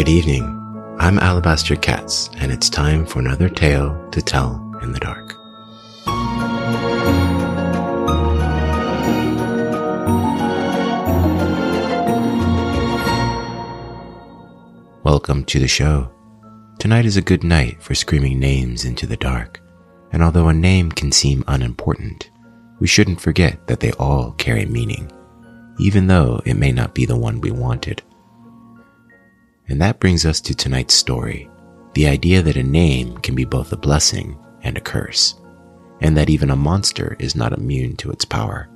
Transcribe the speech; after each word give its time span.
Good 0.00 0.08
evening. 0.08 0.96
I'm 0.98 1.18
Alabaster 1.18 1.76
Cats, 1.76 2.30
and 2.38 2.50
it's 2.50 2.70
time 2.70 3.04
for 3.04 3.18
another 3.18 3.50
tale 3.50 4.08
to 4.12 4.22
tell 4.22 4.54
in 4.80 4.92
the 4.92 4.98
dark. 4.98 5.36
Welcome 15.04 15.44
to 15.44 15.58
the 15.58 15.68
show. 15.68 16.10
Tonight 16.78 17.04
is 17.04 17.18
a 17.18 17.20
good 17.20 17.44
night 17.44 17.82
for 17.82 17.94
screaming 17.94 18.40
names 18.40 18.86
into 18.86 19.06
the 19.06 19.18
dark, 19.18 19.60
and 20.12 20.22
although 20.22 20.48
a 20.48 20.54
name 20.54 20.90
can 20.90 21.12
seem 21.12 21.44
unimportant, 21.46 22.30
we 22.78 22.86
shouldn't 22.86 23.20
forget 23.20 23.66
that 23.66 23.80
they 23.80 23.92
all 23.98 24.32
carry 24.38 24.64
meaning, 24.64 25.12
even 25.78 26.06
though 26.06 26.40
it 26.46 26.54
may 26.54 26.72
not 26.72 26.94
be 26.94 27.04
the 27.04 27.18
one 27.18 27.42
we 27.42 27.50
wanted. 27.50 28.02
And 29.70 29.80
that 29.80 30.00
brings 30.00 30.26
us 30.26 30.40
to 30.42 30.54
tonight's 30.54 30.94
story 30.94 31.48
the 31.94 32.06
idea 32.06 32.42
that 32.42 32.56
a 32.56 32.62
name 32.62 33.16
can 33.18 33.34
be 33.34 33.44
both 33.44 33.72
a 33.72 33.76
blessing 33.76 34.38
and 34.62 34.76
a 34.76 34.80
curse, 34.80 35.40
and 36.00 36.16
that 36.16 36.30
even 36.30 36.50
a 36.50 36.56
monster 36.56 37.16
is 37.18 37.34
not 37.34 37.52
immune 37.52 37.96
to 37.96 38.10
its 38.10 38.24
power. 38.24 38.68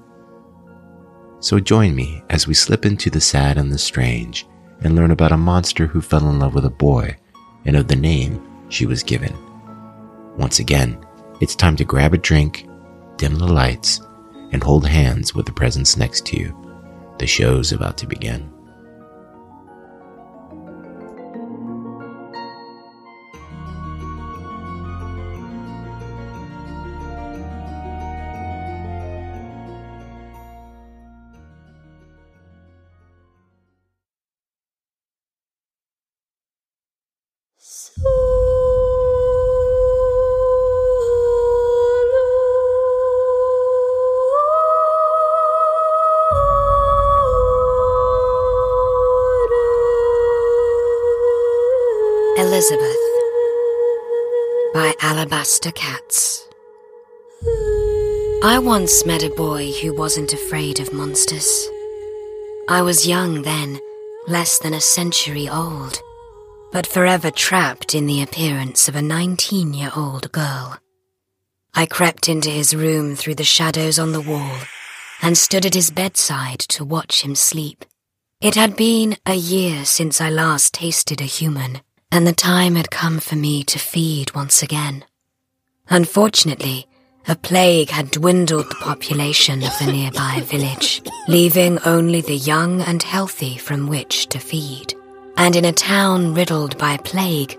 So 1.41 1.61
join 1.61 1.95
me 1.95 2.23
as 2.31 2.47
we 2.47 2.55
slip 2.55 2.87
into 2.87 3.11
the 3.11 3.21
sad 3.21 3.59
and 3.59 3.71
the 3.71 3.79
strange 3.79 4.47
and 4.81 4.97
learn 4.97 5.11
about 5.11 5.33
a 5.33 5.37
monster 5.37 5.87
who 5.87 6.01
fell 6.01 6.29
in 6.29 6.39
love 6.39 6.55
with 6.55 6.65
a 6.65 6.71
boy 6.71 7.17
and 7.65 7.77
of 7.77 7.89
the 7.89 7.97
name 7.97 8.43
she 8.69 8.87
was 8.87 9.03
given. 9.03 9.35
Once 10.37 10.59
again, 10.59 11.05
it's 11.41 11.55
time 11.55 11.77
to 11.77 11.85
grab 11.85 12.15
a 12.15 12.19
drink, 12.19 12.67
dim 13.17 13.37
the 13.37 13.47
lights, 13.47 14.01
and 14.53 14.63
hold 14.63 14.87
hands 14.87 15.35
with 15.35 15.47
the 15.47 15.53
presence 15.53 15.97
next 15.97 16.25
to 16.27 16.39
you. 16.39 16.57
The 17.19 17.27
show's 17.27 17.73
about 17.73 17.97
to 17.99 18.07
begin. 18.07 18.54
I 58.43 58.61
once 58.63 59.05
met 59.07 59.23
a 59.23 59.31
boy 59.31 59.73
who 59.73 59.95
wasn't 59.95 60.33
afraid 60.33 60.81
of 60.81 60.93
monsters. 60.93 61.69
I 62.69 62.83
was 62.83 63.07
young 63.07 63.43
then, 63.43 63.81
less 64.27 64.59
than 64.59 64.75
a 64.75 64.81
century 64.81 65.49
old, 65.49 66.01
but 66.73 66.87
forever 66.87 67.31
trapped 67.31 67.95
in 67.95 68.07
the 68.07 68.23
appearance 68.23 68.89
of 68.89 68.97
a 68.97 69.03
19 69.03 69.75
year 69.75 69.91
old 69.97 70.31
girl. 70.33 70.79
I 71.75 71.87
crept 71.87 72.29
into 72.29 72.51
his 72.51 72.75
room 72.75 73.17
through 73.17 73.35
the 73.37 73.45
shadows 73.45 73.99
on 73.99 74.13
the 74.13 74.21
wall 74.21 74.59
and 75.21 75.37
stood 75.37 75.67
at 75.67 75.75
his 75.75 75.91
bedside 75.91 76.61
to 76.61 76.85
watch 76.85 77.23
him 77.23 77.35
sleep. 77.35 77.85
It 78.41 78.55
had 78.55 78.77
been 78.77 79.17
a 79.27 79.35
year 79.35 79.85
since 79.85 80.21
I 80.21 80.31
last 80.31 80.75
tasted 80.75 81.21
a 81.21 81.25
human 81.25 81.81
and 82.13 82.27
the 82.27 82.33
time 82.33 82.77
had 82.77 82.93
come 82.93 83.19
for 83.19 83.35
me 83.35 83.65
to 83.65 83.79
feed 83.79 84.35
once 84.37 84.63
again. 84.63 85.05
Unfortunately, 85.89 86.87
a 87.27 87.37
plague 87.37 87.91
had 87.91 88.11
dwindled 88.11 88.69
the 88.69 88.75
population 88.77 89.63
of 89.63 89.77
the 89.79 89.91
nearby 89.91 90.43
village, 90.45 91.03
leaving 91.27 91.79
only 91.87 92.21
the 92.21 92.37
young 92.37 92.83
and 92.83 93.03
healthy 93.03 93.57
from 93.57 93.87
which 93.87 94.27
to 94.29 94.39
feed. 94.39 94.95
And 95.37 95.57
in 95.57 95.65
a 95.65 95.73
town 95.73 96.35
riddled 96.35 96.77
by 96.79 96.97
plague, 96.99 97.59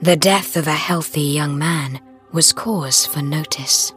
the 0.00 0.16
death 0.16 0.56
of 0.56 0.66
a 0.66 0.72
healthy 0.72 1.22
young 1.22 1.58
man 1.58 2.00
was 2.32 2.52
cause 2.52 3.06
for 3.06 3.22
notice. 3.22 3.92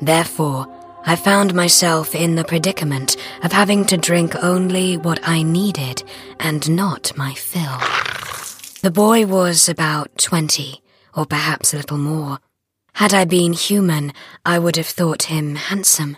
Therefore, 0.00 0.66
I 1.06 1.16
found 1.16 1.54
myself 1.54 2.14
in 2.14 2.34
the 2.34 2.44
predicament 2.44 3.16
of 3.42 3.52
having 3.52 3.84
to 3.86 3.96
drink 3.96 4.34
only 4.42 4.96
what 4.96 5.20
I 5.22 5.42
needed 5.42 6.02
and 6.40 6.68
not 6.70 7.16
my 7.16 7.34
fill. 7.34 7.78
The 8.82 8.90
boy 8.90 9.26
was 9.26 9.68
about 9.68 10.16
twenty, 10.18 10.82
or 11.14 11.26
perhaps 11.26 11.72
a 11.72 11.76
little 11.76 11.98
more. 11.98 12.38
Had 12.94 13.12
I 13.12 13.24
been 13.24 13.52
human, 13.52 14.12
I 14.44 14.58
would 14.58 14.76
have 14.76 14.86
thought 14.86 15.24
him 15.24 15.56
handsome. 15.56 16.16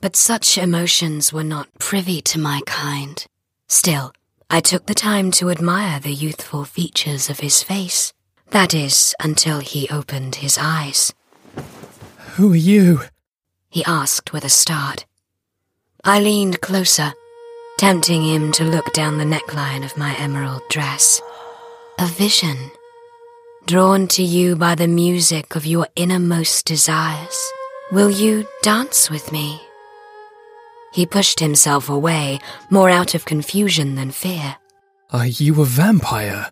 But 0.00 0.16
such 0.16 0.58
emotions 0.58 1.32
were 1.32 1.44
not 1.44 1.68
privy 1.78 2.20
to 2.22 2.38
my 2.38 2.60
kind. 2.66 3.24
Still, 3.68 4.12
I 4.50 4.60
took 4.60 4.86
the 4.86 4.94
time 4.94 5.30
to 5.32 5.50
admire 5.50 6.00
the 6.00 6.12
youthful 6.12 6.64
features 6.64 7.28
of 7.28 7.40
his 7.40 7.62
face. 7.62 8.12
That 8.50 8.74
is, 8.74 9.14
until 9.20 9.60
he 9.60 9.88
opened 9.88 10.36
his 10.36 10.58
eyes. 10.60 11.12
Who 12.36 12.52
are 12.52 12.56
you? 12.56 13.00
He 13.70 13.84
asked 13.84 14.32
with 14.32 14.44
a 14.44 14.48
start. 14.48 15.06
I 16.04 16.20
leaned 16.20 16.60
closer, 16.60 17.12
tempting 17.78 18.22
him 18.22 18.52
to 18.52 18.64
look 18.64 18.92
down 18.92 19.18
the 19.18 19.24
neckline 19.24 19.84
of 19.84 19.96
my 19.96 20.16
emerald 20.16 20.62
dress 20.70 21.20
a 21.98 22.06
vision, 22.06 22.70
drawn 23.66 24.08
to 24.08 24.22
you 24.22 24.56
by 24.56 24.74
the 24.74 24.88
music 24.88 25.54
of 25.54 25.66
your 25.66 25.86
innermost 25.96 26.64
desires. 26.64 27.52
Will 27.92 28.10
you 28.10 28.46
dance 28.62 29.10
with 29.10 29.32
me? 29.32 29.60
He 30.92 31.06
pushed 31.06 31.40
himself 31.40 31.88
away, 31.88 32.38
more 32.70 32.90
out 32.90 33.14
of 33.14 33.24
confusion 33.24 33.94
than 33.94 34.10
fear. 34.10 34.56
Are 35.10 35.26
you 35.26 35.60
a 35.60 35.64
vampire? 35.64 36.50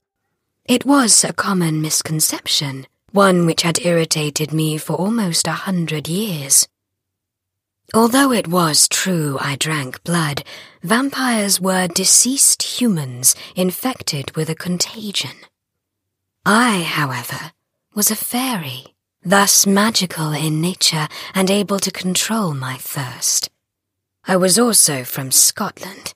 It 0.65 0.85
was 0.85 1.25
a 1.25 1.33
common 1.33 1.81
misconception, 1.81 2.87
one 3.13 3.47
which 3.47 3.63
had 3.63 3.85
irritated 3.85 4.53
me 4.53 4.79
for 4.79 4.95
almost 4.95 5.47
a 5.47 5.53
hundred 5.53 6.09
years. 6.09 6.69
Although 7.95 8.33
it 8.33 8.49
was 8.49 8.89
true 8.89 9.39
I 9.41 9.57
drank 9.57 10.03
blood, 10.03 10.43
vampires 10.83 11.61
were 11.61 11.87
deceased 11.87 12.63
humans 12.63 13.37
infected 13.55 14.35
with 14.37 14.51
a 14.51 14.55
contagion. 14.55 15.37
I, 16.47 16.83
however, 16.83 17.53
was 17.95 18.11
a 18.11 18.17
fairy, 18.17 18.95
thus 19.23 19.67
magical 19.67 20.33
in 20.33 20.61
nature 20.61 21.09
and 21.35 21.51
able 21.51 21.79
to 21.81 21.91
control 21.91 22.55
my 22.55 22.77
thirst. 22.77 23.51
I 24.27 24.37
was 24.37 24.59
also 24.59 25.05
from 25.05 25.31
Scotland, 25.33 26.15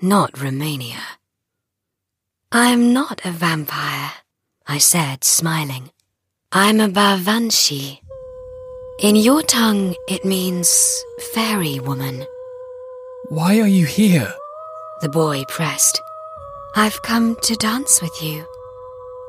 not 0.00 0.40
Romania. 0.40 1.02
I'm 2.50 2.92
not 2.92 3.20
a 3.24 3.30
vampire, 3.30 4.12
I 4.66 4.78
said, 4.78 5.24
smiling. 5.24 5.90
I'm 6.52 6.80
a 6.80 6.88
Baobhan 6.88 7.50
Sith, 7.50 7.98
in 9.02 9.16
your 9.16 9.42
tongue, 9.42 9.96
it 10.06 10.24
means 10.24 11.04
fairy 11.34 11.80
woman. 11.80 12.24
Why 13.30 13.58
are 13.58 13.66
you 13.66 13.84
here? 13.84 14.32
The 15.00 15.08
boy 15.08 15.42
pressed. 15.48 16.00
I've 16.76 17.02
come 17.02 17.36
to 17.42 17.56
dance 17.56 18.00
with 18.00 18.22
you. 18.22 18.46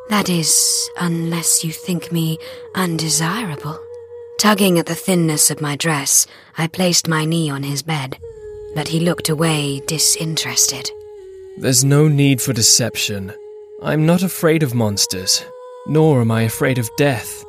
That 0.09 0.30
is, 0.30 0.90
unless 1.00 1.64
you 1.64 1.72
think 1.72 2.12
me 2.12 2.38
undesirable. 2.75 3.80
Tugging 4.38 4.78
at 4.78 4.86
the 4.86 4.96
thinness 4.96 5.50
of 5.50 5.62
my 5.62 5.75
dress, 5.75 6.28
I 6.58 6.68
placed 6.68 7.08
my 7.08 7.25
knee 7.25 7.50
on 7.50 7.64
his 7.64 7.81
bed, 7.81 8.18
but 8.75 8.90
he 8.90 9.00
looked 9.00 9.30
away 9.30 9.80
disinterested. 9.88 10.91
There's 11.58 11.84
no 11.84 12.08
need 12.08 12.41
for 12.41 12.52
deception. 12.52 13.34
I'm 13.82 14.05
not 14.05 14.23
afraid 14.23 14.64
of 14.64 14.73
monsters, 14.73 15.44
nor 15.88 16.22
am 16.22 16.32
I 16.32 16.41
afraid 16.41 16.78
of 16.78 16.90
death. 16.97 17.44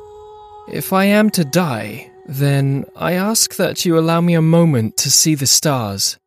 If 0.71 0.93
I 0.93 1.05
am 1.05 1.29
to 1.31 1.43
die, 1.43 2.11
then 2.27 2.85
I 2.95 3.13
ask 3.13 3.55
that 3.55 3.85
you 3.85 3.97
allow 3.97 4.21
me 4.21 4.33
a 4.33 4.41
moment 4.41 4.97
to 4.97 5.11
see 5.11 5.35
the 5.35 5.47
stars. 5.47 6.17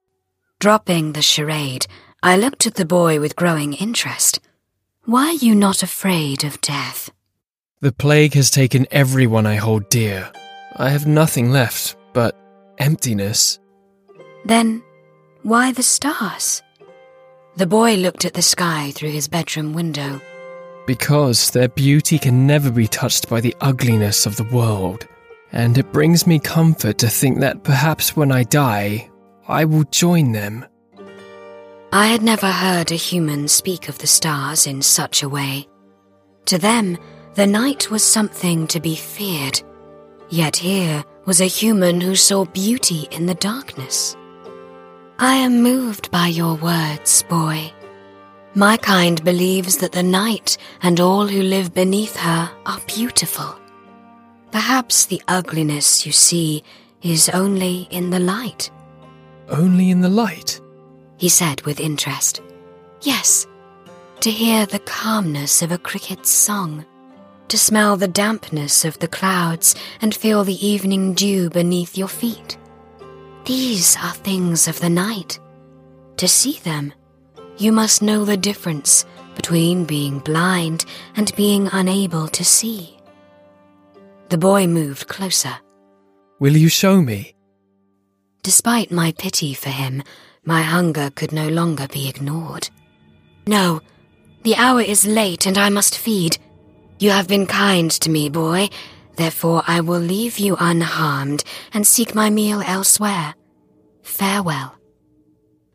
Dropping 0.60 1.12
the 1.12 1.22
charade, 1.22 1.86
I 2.22 2.36
looked 2.36 2.66
at 2.66 2.74
the 2.74 2.84
boy 2.84 3.20
with 3.20 3.36
growing 3.36 3.74
interest. 3.74 4.40
Why 5.08 5.28
are 5.28 5.32
you 5.32 5.54
not 5.54 5.82
afraid 5.82 6.44
of 6.44 6.60
death? 6.60 7.08
The 7.80 7.92
plague 7.92 8.34
has 8.34 8.50
taken 8.50 8.86
everyone 8.90 9.46
I 9.46 9.54
hold 9.54 9.88
dear. 9.88 10.30
I 10.76 10.90
have 10.90 11.06
nothing 11.06 11.50
left 11.50 11.96
but 12.12 12.36
emptiness. 12.76 13.58
Then, 14.44 14.82
why 15.44 15.72
the 15.72 15.82
stars? 15.82 16.62
The 17.56 17.66
boy 17.66 17.94
looked 17.94 18.26
at 18.26 18.34
the 18.34 18.42
sky 18.42 18.90
through 18.90 19.12
his 19.12 19.28
bedroom 19.28 19.72
window. 19.72 20.20
Because 20.86 21.52
their 21.52 21.68
beauty 21.68 22.18
can 22.18 22.46
never 22.46 22.70
be 22.70 22.86
touched 22.86 23.30
by 23.30 23.40
the 23.40 23.56
ugliness 23.62 24.26
of 24.26 24.36
the 24.36 24.44
world 24.52 25.06
and 25.52 25.78
it 25.78 25.90
brings 25.90 26.26
me 26.26 26.38
comfort 26.38 26.98
to 26.98 27.08
think 27.08 27.40
that 27.40 27.64
perhaps 27.64 28.14
when 28.14 28.30
I 28.30 28.42
die, 28.42 29.08
I 29.48 29.64
will 29.64 29.84
join 29.84 30.32
them. 30.32 30.66
I 31.90 32.08
had 32.08 32.22
never 32.22 32.50
heard 32.50 32.92
a 32.92 32.96
human 32.96 33.48
speak 33.48 33.88
of 33.88 33.96
the 33.96 34.06
stars 34.06 34.66
in 34.66 34.82
such 34.82 35.22
a 35.22 35.28
way. 35.28 35.66
To 36.44 36.58
them, 36.58 36.98
the 37.32 37.46
night 37.46 37.90
was 37.90 38.02
something 38.02 38.66
to 38.66 38.78
be 38.78 38.94
feared. 38.94 39.62
Yet 40.28 40.56
here 40.56 41.02
was 41.24 41.40
a 41.40 41.46
human 41.46 42.02
who 42.02 42.14
saw 42.14 42.44
beauty 42.44 43.08
in 43.10 43.24
the 43.24 43.34
darkness. 43.36 44.16
I 45.18 45.36
am 45.36 45.62
moved 45.62 46.10
by 46.10 46.26
your 46.26 46.56
words, 46.56 47.22
boy. 47.22 47.72
My 48.54 48.76
kind 48.76 49.24
believes 49.24 49.78
that 49.78 49.92
the 49.92 50.02
night 50.02 50.58
and 50.82 51.00
all 51.00 51.26
who 51.26 51.40
live 51.42 51.72
beneath 51.72 52.16
her 52.16 52.50
are 52.66 52.80
beautiful. 52.86 53.58
Perhaps 54.52 55.06
the 55.06 55.22
ugliness 55.26 56.04
you 56.04 56.12
see 56.12 56.62
is 57.00 57.30
only 57.30 57.88
in 57.90 58.10
the 58.10 58.20
light. 58.20 58.70
Only 59.48 59.90
in 59.90 60.02
the 60.02 60.10
light? 60.10 60.60
He 61.18 61.28
said 61.28 61.60
with 61.62 61.80
interest. 61.80 62.40
Yes, 63.02 63.46
to 64.20 64.30
hear 64.30 64.66
the 64.66 64.78
calmness 64.80 65.62
of 65.62 65.70
a 65.70 65.78
cricket's 65.78 66.30
song, 66.30 66.84
to 67.48 67.58
smell 67.58 67.96
the 67.96 68.08
dampness 68.08 68.84
of 68.84 68.98
the 68.98 69.08
clouds 69.08 69.74
and 70.00 70.14
feel 70.14 70.44
the 70.44 70.66
evening 70.66 71.14
dew 71.14 71.50
beneath 71.50 71.98
your 71.98 72.08
feet. 72.08 72.56
These 73.44 73.96
are 73.96 74.12
things 74.12 74.68
of 74.68 74.80
the 74.80 74.90
night. 74.90 75.38
To 76.18 76.28
see 76.28 76.58
them, 76.64 76.92
you 77.56 77.72
must 77.72 78.02
know 78.02 78.24
the 78.24 78.36
difference 78.36 79.04
between 79.34 79.84
being 79.84 80.18
blind 80.18 80.84
and 81.16 81.34
being 81.36 81.68
unable 81.72 82.28
to 82.28 82.44
see. 82.44 82.96
The 84.28 84.38
boy 84.38 84.66
moved 84.66 85.08
closer. 85.08 85.56
Will 86.38 86.56
you 86.56 86.68
show 86.68 87.00
me? 87.00 87.34
Despite 88.42 88.90
my 88.90 89.12
pity 89.12 89.54
for 89.54 89.70
him, 89.70 90.02
my 90.48 90.62
hunger 90.62 91.10
could 91.10 91.30
no 91.30 91.46
longer 91.46 91.86
be 91.88 92.08
ignored. 92.08 92.70
No, 93.46 93.82
the 94.44 94.56
hour 94.56 94.80
is 94.80 95.06
late 95.06 95.44
and 95.44 95.58
I 95.58 95.68
must 95.68 95.98
feed. 95.98 96.38
You 96.98 97.10
have 97.10 97.28
been 97.28 97.46
kind 97.46 97.90
to 97.90 98.08
me, 98.08 98.30
boy, 98.30 98.70
therefore 99.16 99.62
I 99.66 99.82
will 99.82 100.00
leave 100.00 100.38
you 100.38 100.56
unharmed 100.58 101.44
and 101.74 101.86
seek 101.86 102.14
my 102.14 102.30
meal 102.30 102.62
elsewhere. 102.62 103.34
Farewell. 104.02 104.74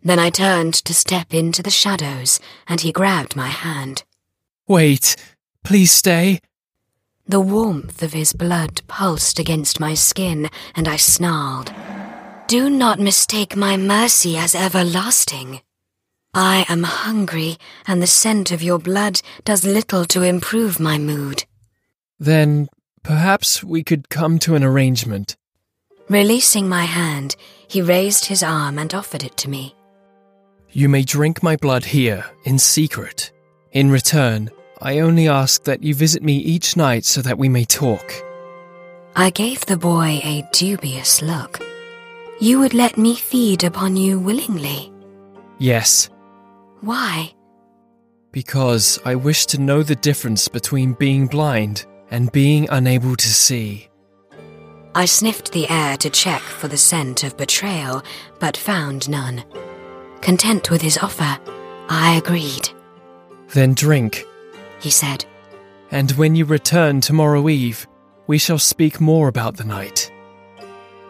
Then 0.02 0.18
I 0.18 0.32
turned 0.32 0.74
to 0.86 0.94
step 0.94 1.36
into 1.36 1.62
the 1.62 1.70
shadows, 1.70 2.40
and 2.68 2.82
he 2.82 2.92
grabbed 2.92 3.36
my 3.36 3.50
hand. 3.50 4.04
Wait, 4.68 5.16
please 5.64 5.92
stay. 5.92 6.40
The 7.28 7.40
warmth 7.40 8.02
of 8.02 8.14
his 8.14 8.34
blood 8.34 8.82
pulsed 8.88 9.38
against 9.38 9.80
my 9.80 9.94
skin, 9.94 10.50
and 10.76 10.88
I 10.88 10.98
snarled. 10.98 11.72
Do 12.48 12.70
not 12.70 13.00
mistake 13.00 13.56
my 13.56 13.78
mercy 13.78 14.38
as 14.38 14.54
everlasting. 14.54 15.62
I 16.34 16.66
am 16.68 16.84
hungry, 16.84 17.58
and 17.88 18.02
the 18.02 18.08
scent 18.08 18.52
of 18.52 18.62
your 18.62 18.80
blood 18.80 19.22
does 19.46 19.64
little 19.64 20.06
to 20.06 20.24
improve 20.24 20.80
my 20.80 20.98
mood. 20.98 21.46
Then 22.20 22.70
perhaps 23.02 23.64
we 23.64 23.84
could 23.84 24.10
come 24.10 24.40
to 24.40 24.56
an 24.56 24.64
arrangement. 24.64 25.38
Releasing 26.10 26.68
my 26.68 26.84
hand, 26.84 27.36
he 27.68 27.82
raised 27.82 28.26
his 28.26 28.44
arm 28.44 28.78
and 28.78 28.94
offered 28.94 29.24
it 29.24 29.38
to 29.38 29.50
me. 29.50 29.76
You 30.70 30.90
may 30.90 31.04
drink 31.04 31.44
my 31.44 31.56
blood 31.56 31.86
here, 31.86 32.26
in 32.44 32.60
secret. 32.60 33.32
In 33.72 33.90
return, 33.90 34.50
I 34.82 35.00
only 35.00 35.28
ask 35.28 35.64
that 35.64 35.82
you 35.84 35.96
visit 35.96 36.24
me 36.24 36.38
each 36.38 36.76
night 36.76 37.06
so 37.06 37.22
that 37.22 37.38
we 37.38 37.48
may 37.48 37.64
talk. 37.64 38.12
I 39.16 39.30
gave 39.30 39.66
the 39.66 39.78
boy 39.78 40.20
a 40.24 40.48
dubious 40.52 41.22
look. 41.22 41.62
You 42.44 42.60
would 42.60 42.74
let 42.74 42.98
me 42.98 43.16
feed 43.16 43.64
upon 43.64 43.96
you 43.96 44.20
willingly? 44.20 44.92
Yes. 45.60 46.10
Why? 46.82 47.34
Because 48.34 49.00
I 49.06 49.16
wish 49.16 49.46
to 49.46 49.62
know 49.62 49.82
the 49.82 49.96
difference 49.96 50.50
between 50.50 50.92
being 50.92 51.28
blind 51.28 51.86
and 52.12 52.34
being 52.34 52.68
unable 52.70 53.16
to 53.16 53.28
see. 53.30 53.88
I 54.94 55.06
sniffed 55.06 55.54
the 55.54 55.70
air 55.70 55.96
to 55.96 56.10
check 56.10 56.42
for 56.42 56.68
the 56.68 56.76
scent 56.76 57.24
of 57.24 57.38
betrayal, 57.38 58.04
but 58.40 58.58
found 58.58 59.08
none. 59.08 59.46
Content 60.20 60.70
with 60.70 60.82
his 60.82 60.98
offer, 60.98 61.40
I 61.88 62.18
agreed. 62.18 62.70
Then 63.54 63.74
drink, 63.74 64.26
he 64.82 64.90
said. 64.90 65.24
And 65.92 66.12
when 66.12 66.36
you 66.36 66.44
return 66.44 67.00
tomorrow 67.00 67.48
eve, 67.48 67.88
we 68.28 68.38
shall 68.38 68.60
speak 68.60 69.00
more 69.00 69.30
about 69.30 69.56
the 69.56 69.64
night. 69.64 70.12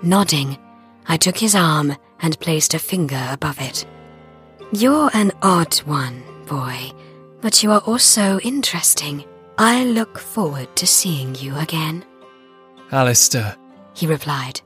Nodding, 0.04 0.60
I 1.08 1.18
took 1.18 1.38
his 1.38 1.56
arm 1.56 1.96
and 2.22 2.40
placed 2.40 2.74
a 2.74 2.80
finger 2.80 3.28
above 3.32 3.60
it. 3.60 3.86
You're 4.72 5.12
an 5.14 5.32
odd 5.42 5.76
one, 5.80 6.24
boy, 6.48 6.92
but 7.42 7.62
you 7.62 7.72
are 7.72 7.82
also 7.82 8.40
interesting. 8.40 9.26
I 9.58 9.86
look 9.86 10.18
forward 10.18 10.76
to 10.78 10.88
seeing 10.88 11.36
you 11.36 11.56
again. 11.58 12.06
Alistair, 12.92 13.56
he 13.94 14.08
replied. 14.08 14.62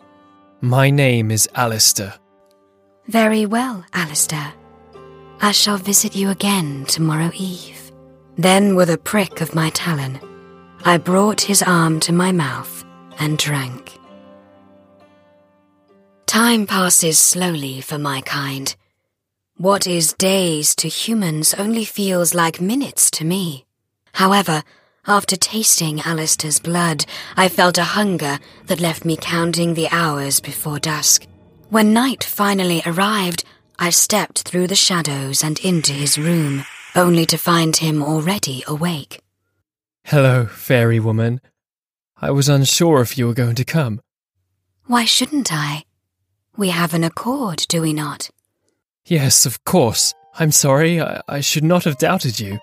My 0.61 0.89
name 0.89 1.31
is 1.31 1.47
Alistair. 1.55 2.13
Very 3.07 3.45
well, 3.45 3.85
Alistair. 3.93 4.53
I 5.41 5.51
shall 5.51 5.77
visit 5.77 6.15
you 6.15 6.29
again 6.29 6.85
tomorrow 6.85 7.31
eve. 7.35 7.91
Then, 8.37 8.75
with 8.75 8.89
a 8.89 8.97
prick 8.97 9.41
of 9.41 9.55
my 9.55 9.69
talon, 9.71 10.19
I 10.85 10.97
brought 10.97 11.41
his 11.41 11.63
arm 11.63 11.99
to 12.01 12.13
my 12.13 12.31
mouth 12.31 12.85
and 13.19 13.37
drank. 13.37 13.96
Time 16.37 16.67
passes 16.67 17.17
slowly 17.17 17.81
for 17.81 17.97
my 17.97 18.21
kind. 18.21 18.75
What 19.55 19.87
is 19.87 20.13
days 20.13 20.75
to 20.75 20.87
humans 20.87 21.55
only 21.55 21.83
feels 21.83 22.35
like 22.35 22.61
minutes 22.61 23.09
to 23.17 23.25
me. 23.25 23.65
However, 24.13 24.61
after 25.07 25.35
tasting 25.35 25.99
Alistair's 26.01 26.59
blood, 26.59 27.07
I 27.35 27.49
felt 27.49 27.79
a 27.79 27.95
hunger 27.97 28.37
that 28.67 28.79
left 28.79 29.03
me 29.03 29.17
counting 29.19 29.73
the 29.73 29.89
hours 29.89 30.39
before 30.39 30.77
dusk. 30.77 31.25
When 31.69 31.91
night 31.91 32.23
finally 32.23 32.83
arrived, 32.85 33.43
I 33.79 33.89
stepped 33.89 34.43
through 34.43 34.67
the 34.67 34.75
shadows 34.75 35.43
and 35.43 35.59
into 35.61 35.91
his 35.91 36.19
room, 36.19 36.65
only 36.95 37.25
to 37.25 37.39
find 37.39 37.75
him 37.75 38.03
already 38.03 38.63
awake. 38.67 39.21
Hello, 40.03 40.45
fairy 40.45 40.99
woman. 40.99 41.41
I 42.21 42.29
was 42.29 42.47
unsure 42.47 43.01
if 43.01 43.17
you 43.17 43.25
were 43.25 43.33
going 43.33 43.55
to 43.55 43.65
come. 43.65 44.01
Why 44.85 45.03
shouldn't 45.03 45.51
I? 45.51 45.86
We 46.57 46.69
have 46.69 46.95
an 46.95 47.03
accord, 47.03 47.65
do 47.69 47.81
we 47.81 47.93
not? 47.93 48.29
Yes, 49.05 49.45
of 49.45 49.63
course. 49.63 50.13
I'm 50.39 50.51
sorry, 50.51 50.99
I, 50.99 51.21
I 51.27 51.39
should 51.39 51.63
not 51.63 51.83
have 51.83 51.99
doubted 51.99 52.39
you. 52.39 52.59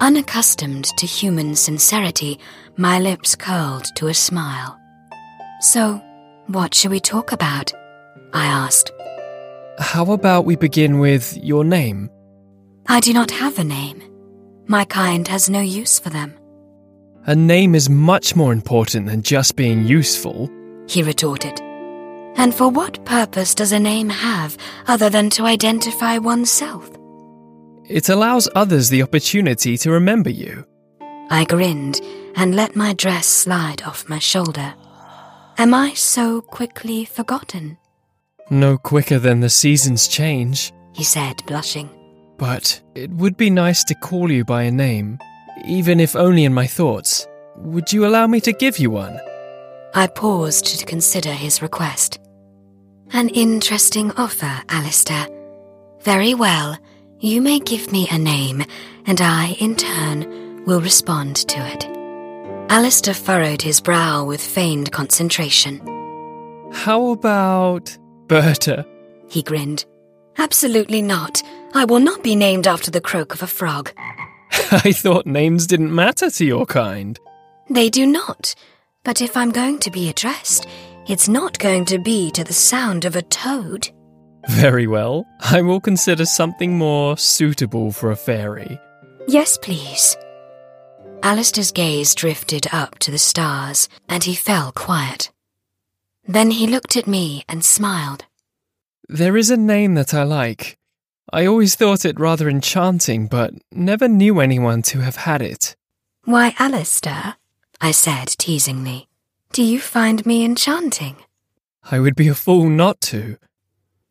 Unaccustomed 0.00 0.86
to 0.96 1.06
human 1.06 1.54
sincerity, 1.54 2.38
my 2.76 2.98
lips 2.98 3.36
curled 3.36 3.84
to 3.96 4.08
a 4.08 4.14
smile. 4.14 4.78
So, 5.60 6.02
what 6.46 6.74
shall 6.74 6.90
we 6.90 7.00
talk 7.00 7.32
about? 7.32 7.72
I 8.32 8.46
asked. 8.46 8.90
How 9.78 10.10
about 10.12 10.44
we 10.46 10.56
begin 10.56 10.98
with 10.98 11.36
your 11.36 11.64
name? 11.64 12.10
I 12.86 13.00
do 13.00 13.12
not 13.12 13.30
have 13.30 13.58
a 13.58 13.64
name. 13.64 14.02
My 14.66 14.84
kind 14.84 15.28
has 15.28 15.50
no 15.50 15.60
use 15.60 15.98
for 15.98 16.10
them. 16.10 16.34
A 17.26 17.34
name 17.34 17.74
is 17.74 17.88
much 17.88 18.34
more 18.34 18.52
important 18.52 19.06
than 19.06 19.22
just 19.22 19.56
being 19.56 19.86
useful, 19.86 20.50
he 20.88 21.02
retorted. 21.02 21.63
And 22.36 22.54
for 22.54 22.68
what 22.68 23.04
purpose 23.04 23.54
does 23.54 23.72
a 23.72 23.78
name 23.78 24.08
have 24.08 24.56
other 24.86 25.08
than 25.08 25.30
to 25.30 25.44
identify 25.44 26.18
oneself? 26.18 26.90
It 27.88 28.08
allows 28.08 28.48
others 28.54 28.88
the 28.88 29.02
opportunity 29.02 29.76
to 29.78 29.90
remember 29.90 30.30
you. 30.30 30.64
I 31.30 31.44
grinned 31.44 32.00
and 32.36 32.54
let 32.54 32.76
my 32.76 32.92
dress 32.94 33.26
slide 33.26 33.82
off 33.82 34.08
my 34.08 34.18
shoulder. 34.18 34.74
Am 35.58 35.72
I 35.72 35.94
so 35.94 36.40
quickly 36.40 37.04
forgotten? 37.04 37.78
No 38.50 38.76
quicker 38.76 39.18
than 39.18 39.40
the 39.40 39.50
seasons 39.50 40.08
change, 40.08 40.72
he 40.92 41.04
said, 41.04 41.42
blushing. 41.46 41.88
But 42.36 42.80
it 42.94 43.10
would 43.10 43.36
be 43.36 43.50
nice 43.50 43.84
to 43.84 43.94
call 43.94 44.30
you 44.30 44.44
by 44.44 44.64
a 44.64 44.70
name, 44.70 45.18
even 45.64 46.00
if 46.00 46.16
only 46.16 46.44
in 46.44 46.52
my 46.52 46.66
thoughts. 46.66 47.26
Would 47.56 47.92
you 47.92 48.06
allow 48.06 48.26
me 48.26 48.40
to 48.40 48.52
give 48.52 48.78
you 48.78 48.90
one? 48.90 49.18
I 49.94 50.08
paused 50.08 50.78
to 50.78 50.84
consider 50.84 51.30
his 51.30 51.62
request. 51.62 52.18
An 53.14 53.28
interesting 53.28 54.10
offer, 54.16 54.60
Alistair. 54.68 55.28
Very 56.00 56.34
well, 56.34 56.76
you 57.20 57.40
may 57.40 57.60
give 57.60 57.92
me 57.92 58.08
a 58.10 58.18
name, 58.18 58.64
and 59.06 59.20
I, 59.20 59.56
in 59.60 59.76
turn, 59.76 60.64
will 60.64 60.80
respond 60.80 61.36
to 61.36 61.60
it. 61.64 61.84
Alistair 62.72 63.14
furrowed 63.14 63.62
his 63.62 63.80
brow 63.80 64.24
with 64.24 64.40
feigned 64.42 64.90
concentration. 64.90 65.78
How 66.72 67.12
about 67.12 67.96
Berta? 68.26 68.84
He 69.28 69.44
grinned. 69.44 69.84
Absolutely 70.36 71.00
not. 71.00 71.40
I 71.72 71.84
will 71.84 72.00
not 72.00 72.24
be 72.24 72.34
named 72.34 72.66
after 72.66 72.90
the 72.90 73.00
croak 73.00 73.32
of 73.32 73.44
a 73.44 73.46
frog. 73.46 73.92
I 74.72 74.90
thought 74.90 75.24
names 75.24 75.68
didn't 75.68 75.94
matter 75.94 76.30
to 76.30 76.44
your 76.44 76.66
kind. 76.66 77.20
They 77.70 77.90
do 77.90 78.08
not. 78.08 78.56
But 79.04 79.20
if 79.20 79.36
I'm 79.36 79.52
going 79.52 79.78
to 79.80 79.90
be 79.92 80.08
addressed, 80.08 80.66
it's 81.06 81.28
not 81.28 81.58
going 81.58 81.84
to 81.86 81.98
be 81.98 82.30
to 82.32 82.44
the 82.44 82.52
sound 82.52 83.04
of 83.04 83.16
a 83.16 83.22
toad. 83.22 83.88
Very 84.48 84.86
well. 84.86 85.26
I 85.40 85.62
will 85.62 85.80
consider 85.80 86.24
something 86.24 86.76
more 86.76 87.16
suitable 87.16 87.92
for 87.92 88.10
a 88.10 88.16
fairy. 88.16 88.78
Yes, 89.26 89.58
please. 89.58 90.16
Alistair's 91.22 91.72
gaze 91.72 92.14
drifted 92.14 92.66
up 92.72 92.98
to 92.98 93.10
the 93.10 93.18
stars, 93.18 93.88
and 94.08 94.24
he 94.24 94.34
fell 94.34 94.72
quiet. 94.72 95.30
Then 96.26 96.50
he 96.50 96.66
looked 96.66 96.96
at 96.96 97.06
me 97.06 97.44
and 97.48 97.64
smiled. 97.64 98.26
There 99.08 99.36
is 99.36 99.50
a 99.50 99.56
name 99.56 99.94
that 99.94 100.12
I 100.12 100.22
like. 100.22 100.78
I 101.32 101.46
always 101.46 101.74
thought 101.74 102.04
it 102.04 102.20
rather 102.20 102.48
enchanting, 102.48 103.26
but 103.26 103.54
never 103.72 104.08
knew 104.08 104.40
anyone 104.40 104.82
to 104.82 105.00
have 105.00 105.16
had 105.16 105.40
it. 105.40 105.74
Why, 106.24 106.54
Alistair, 106.58 107.36
I 107.80 107.90
said 107.90 108.28
teasingly, 108.28 109.08
do 109.54 109.62
you 109.62 109.78
find 109.78 110.26
me 110.26 110.44
enchanting? 110.44 111.14
I 111.88 112.00
would 112.00 112.16
be 112.16 112.26
a 112.26 112.34
fool 112.34 112.68
not 112.68 113.00
to. 113.02 113.36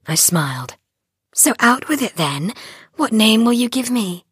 I 0.07 0.15
smiled. 0.15 0.77
So 1.35 1.53
out 1.59 1.89
with 1.89 2.01
it 2.01 2.15
then. 2.15 2.53
What 2.95 3.11
name 3.11 3.43
will 3.43 3.51
you 3.51 3.67
give 3.67 3.91
me? 3.91 4.23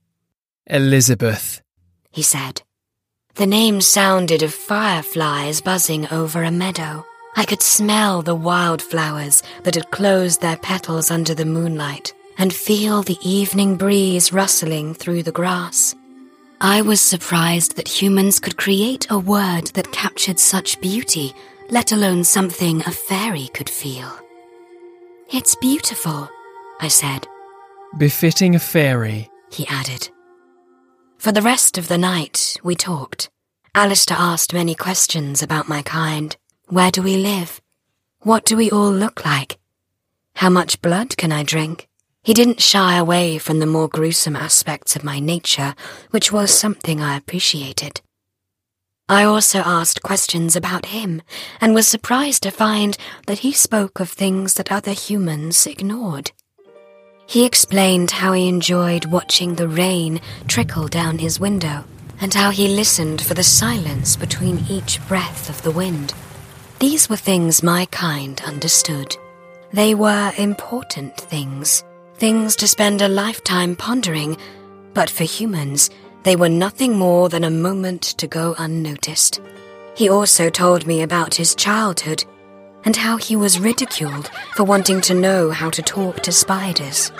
Elizabeth, 0.67 1.61
he 2.11 2.21
said. 2.21 2.61
The 3.35 3.45
name 3.45 3.81
sounded 3.81 4.41
of 4.41 4.53
fireflies 4.53 5.59
buzzing 5.59 6.07
over 6.13 6.43
a 6.43 6.51
meadow. 6.51 7.05
I 7.35 7.43
could 7.43 7.61
smell 7.61 8.21
the 8.21 8.35
wildflowers 8.35 9.43
that 9.63 9.75
had 9.75 9.91
closed 9.91 10.41
their 10.41 10.57
petals 10.57 11.11
under 11.11 11.33
the 11.33 11.43
moonlight 11.43 12.13
and 12.37 12.53
feel 12.53 13.03
the 13.03 13.19
evening 13.21 13.75
breeze 13.75 14.31
rustling 14.31 14.93
through 14.93 15.23
the 15.23 15.33
grass. 15.33 15.93
I 16.63 16.83
was 16.83 17.01
surprised 17.01 17.75
that 17.75 17.87
humans 17.87 18.39
could 18.39 18.55
create 18.55 19.07
a 19.09 19.17
word 19.17 19.65
that 19.73 19.91
captured 19.91 20.37
such 20.37 20.79
beauty, 20.79 21.33
let 21.71 21.91
alone 21.91 22.23
something 22.23 22.81
a 22.81 22.91
fairy 22.91 23.47
could 23.47 23.67
feel. 23.67 24.07
It's 25.33 25.55
beautiful, 25.55 26.29
I 26.79 26.87
said. 26.87 27.25
Befitting 27.97 28.53
a 28.53 28.59
fairy, 28.59 29.27
he 29.51 29.65
added. 29.69 30.07
For 31.17 31.31
the 31.31 31.41
rest 31.41 31.79
of 31.79 31.87
the 31.87 31.97
night, 31.97 32.57
we 32.63 32.75
talked. 32.75 33.31
Alistair 33.73 34.17
asked 34.19 34.53
many 34.53 34.75
questions 34.75 35.41
about 35.41 35.67
my 35.67 35.81
kind. 35.81 36.37
Where 36.67 36.91
do 36.91 37.01
we 37.01 37.17
live? 37.17 37.59
What 38.19 38.45
do 38.45 38.55
we 38.55 38.69
all 38.69 38.91
look 38.91 39.25
like? 39.25 39.57
How 40.35 40.51
much 40.51 40.79
blood 40.83 41.17
can 41.17 41.31
I 41.31 41.41
drink? 41.41 41.87
He 42.23 42.35
didn't 42.35 42.61
shy 42.61 42.97
away 42.97 43.39
from 43.39 43.57
the 43.57 43.65
more 43.65 43.87
gruesome 43.87 44.35
aspects 44.35 44.95
of 44.95 45.03
my 45.03 45.19
nature, 45.19 45.73
which 46.11 46.31
was 46.31 46.51
something 46.51 47.01
I 47.01 47.17
appreciated. 47.17 48.01
I 49.09 49.23
also 49.23 49.59
asked 49.59 50.03
questions 50.03 50.55
about 50.55 50.85
him, 50.87 51.23
and 51.59 51.73
was 51.73 51.87
surprised 51.87 52.43
to 52.43 52.51
find 52.51 52.95
that 53.25 53.39
he 53.39 53.51
spoke 53.51 53.99
of 53.99 54.09
things 54.09 54.53
that 54.53 54.71
other 54.71 54.91
humans 54.91 55.65
ignored. 55.65 56.31
He 57.25 57.43
explained 57.43 58.11
how 58.11 58.33
he 58.33 58.47
enjoyed 58.47 59.05
watching 59.05 59.55
the 59.55 59.67
rain 59.67 60.21
trickle 60.47 60.87
down 60.87 61.17
his 61.17 61.39
window, 61.39 61.85
and 62.21 62.33
how 62.33 62.51
he 62.51 62.67
listened 62.67 63.21
for 63.21 63.33
the 63.33 63.43
silence 63.43 64.15
between 64.15 64.65
each 64.69 65.05
breath 65.07 65.49
of 65.49 65.61
the 65.63 65.71
wind. 65.71 66.13
These 66.79 67.09
were 67.09 67.17
things 67.17 67.63
my 67.63 67.85
kind 67.85 68.39
understood. 68.41 69.17
They 69.73 69.95
were 69.95 70.33
important 70.37 71.17
things, 71.17 71.83
things 72.21 72.55
to 72.55 72.67
spend 72.67 73.01
a 73.01 73.07
lifetime 73.07 73.75
pondering, 73.75 74.37
but 74.93 75.09
for 75.09 75.23
humans, 75.23 75.89
they 76.21 76.35
were 76.35 76.47
nothing 76.47 76.95
more 76.95 77.29
than 77.29 77.43
a 77.43 77.49
moment 77.49 78.03
to 78.03 78.27
go 78.27 78.53
unnoticed. 78.59 79.41
He 79.95 80.07
also 80.07 80.47
told 80.51 80.85
me 80.85 81.01
about 81.01 81.33
his 81.33 81.55
childhood 81.55 82.23
and 82.85 82.95
how 82.95 83.17
he 83.17 83.35
was 83.35 83.59
ridiculed 83.59 84.29
for 84.53 84.65
wanting 84.65 85.01
to 85.01 85.15
know 85.15 85.49
how 85.49 85.71
to 85.71 85.81
talk 85.81 86.21
to 86.21 86.31
spiders. 86.31 87.11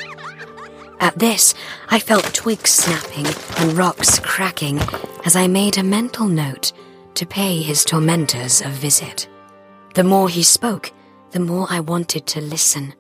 At 1.00 1.18
this, 1.18 1.56
I 1.90 1.98
felt 1.98 2.36
twigs 2.36 2.70
snapping 2.70 3.26
and 3.58 3.76
rocks 3.76 4.20
cracking 4.20 4.78
as 5.26 5.36
I 5.36 5.48
made 5.48 5.80
a 5.80 5.84
mental 5.84 6.28
note 6.28 6.74
to 7.16 7.26
pay 7.26 7.64
his 7.64 7.84
tormentors 7.84 8.62
a 8.62 8.70
visit. 8.70 9.28
The 9.96 10.04
more 10.04 10.30
he 10.30 10.44
spoke, 10.44 10.92
the 11.32 11.40
more 11.40 11.66
I 11.72 11.80
wanted 11.80 12.28
to 12.28 12.40
listen. 12.40 12.94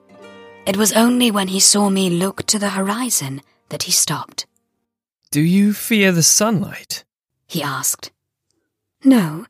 It 0.65 0.77
was 0.77 0.93
only 0.93 1.31
when 1.31 1.47
he 1.47 1.59
saw 1.59 1.89
me 1.89 2.09
look 2.09 2.43
to 2.47 2.59
the 2.59 2.69
horizon 2.69 3.41
that 3.69 3.83
he 3.83 3.91
stopped. 3.91 4.45
Do 5.31 5.41
you 5.41 5.73
fear 5.73 6.11
the 6.11 6.23
sunlight? 6.23 7.03
He 7.47 7.63
asked. 7.63 8.11
No, 9.03 9.45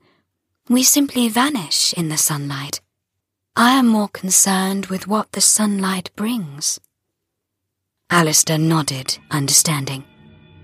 we 0.69 0.83
simply 0.83 1.27
vanish 1.27 1.93
in 1.93 2.09
the 2.09 2.17
sunlight. 2.17 2.79
I 3.55 3.71
am 3.71 3.87
more 3.87 4.07
concerned 4.07 4.85
with 4.85 5.07
what 5.07 5.33
the 5.33 5.41
sunlight 5.41 6.11
brings. 6.15 6.79
Alistair 8.09 8.57
nodded, 8.57 9.17
understanding. 9.29 10.05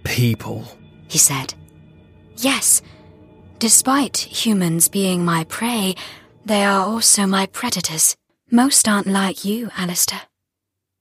People, 0.03 0.65
he 1.09 1.17
said. 1.17 1.53
Yes, 2.37 2.81
despite 3.59 4.17
humans 4.17 4.87
being 4.87 5.25
my 5.25 5.43
prey, 5.45 5.95
they 6.45 6.63
are 6.63 6.85
also 6.85 7.25
my 7.25 7.47
predators. 7.47 8.15
Most 8.49 8.87
aren't 8.87 9.07
like 9.07 9.43
you, 9.43 9.69
Alistair. 9.77 10.21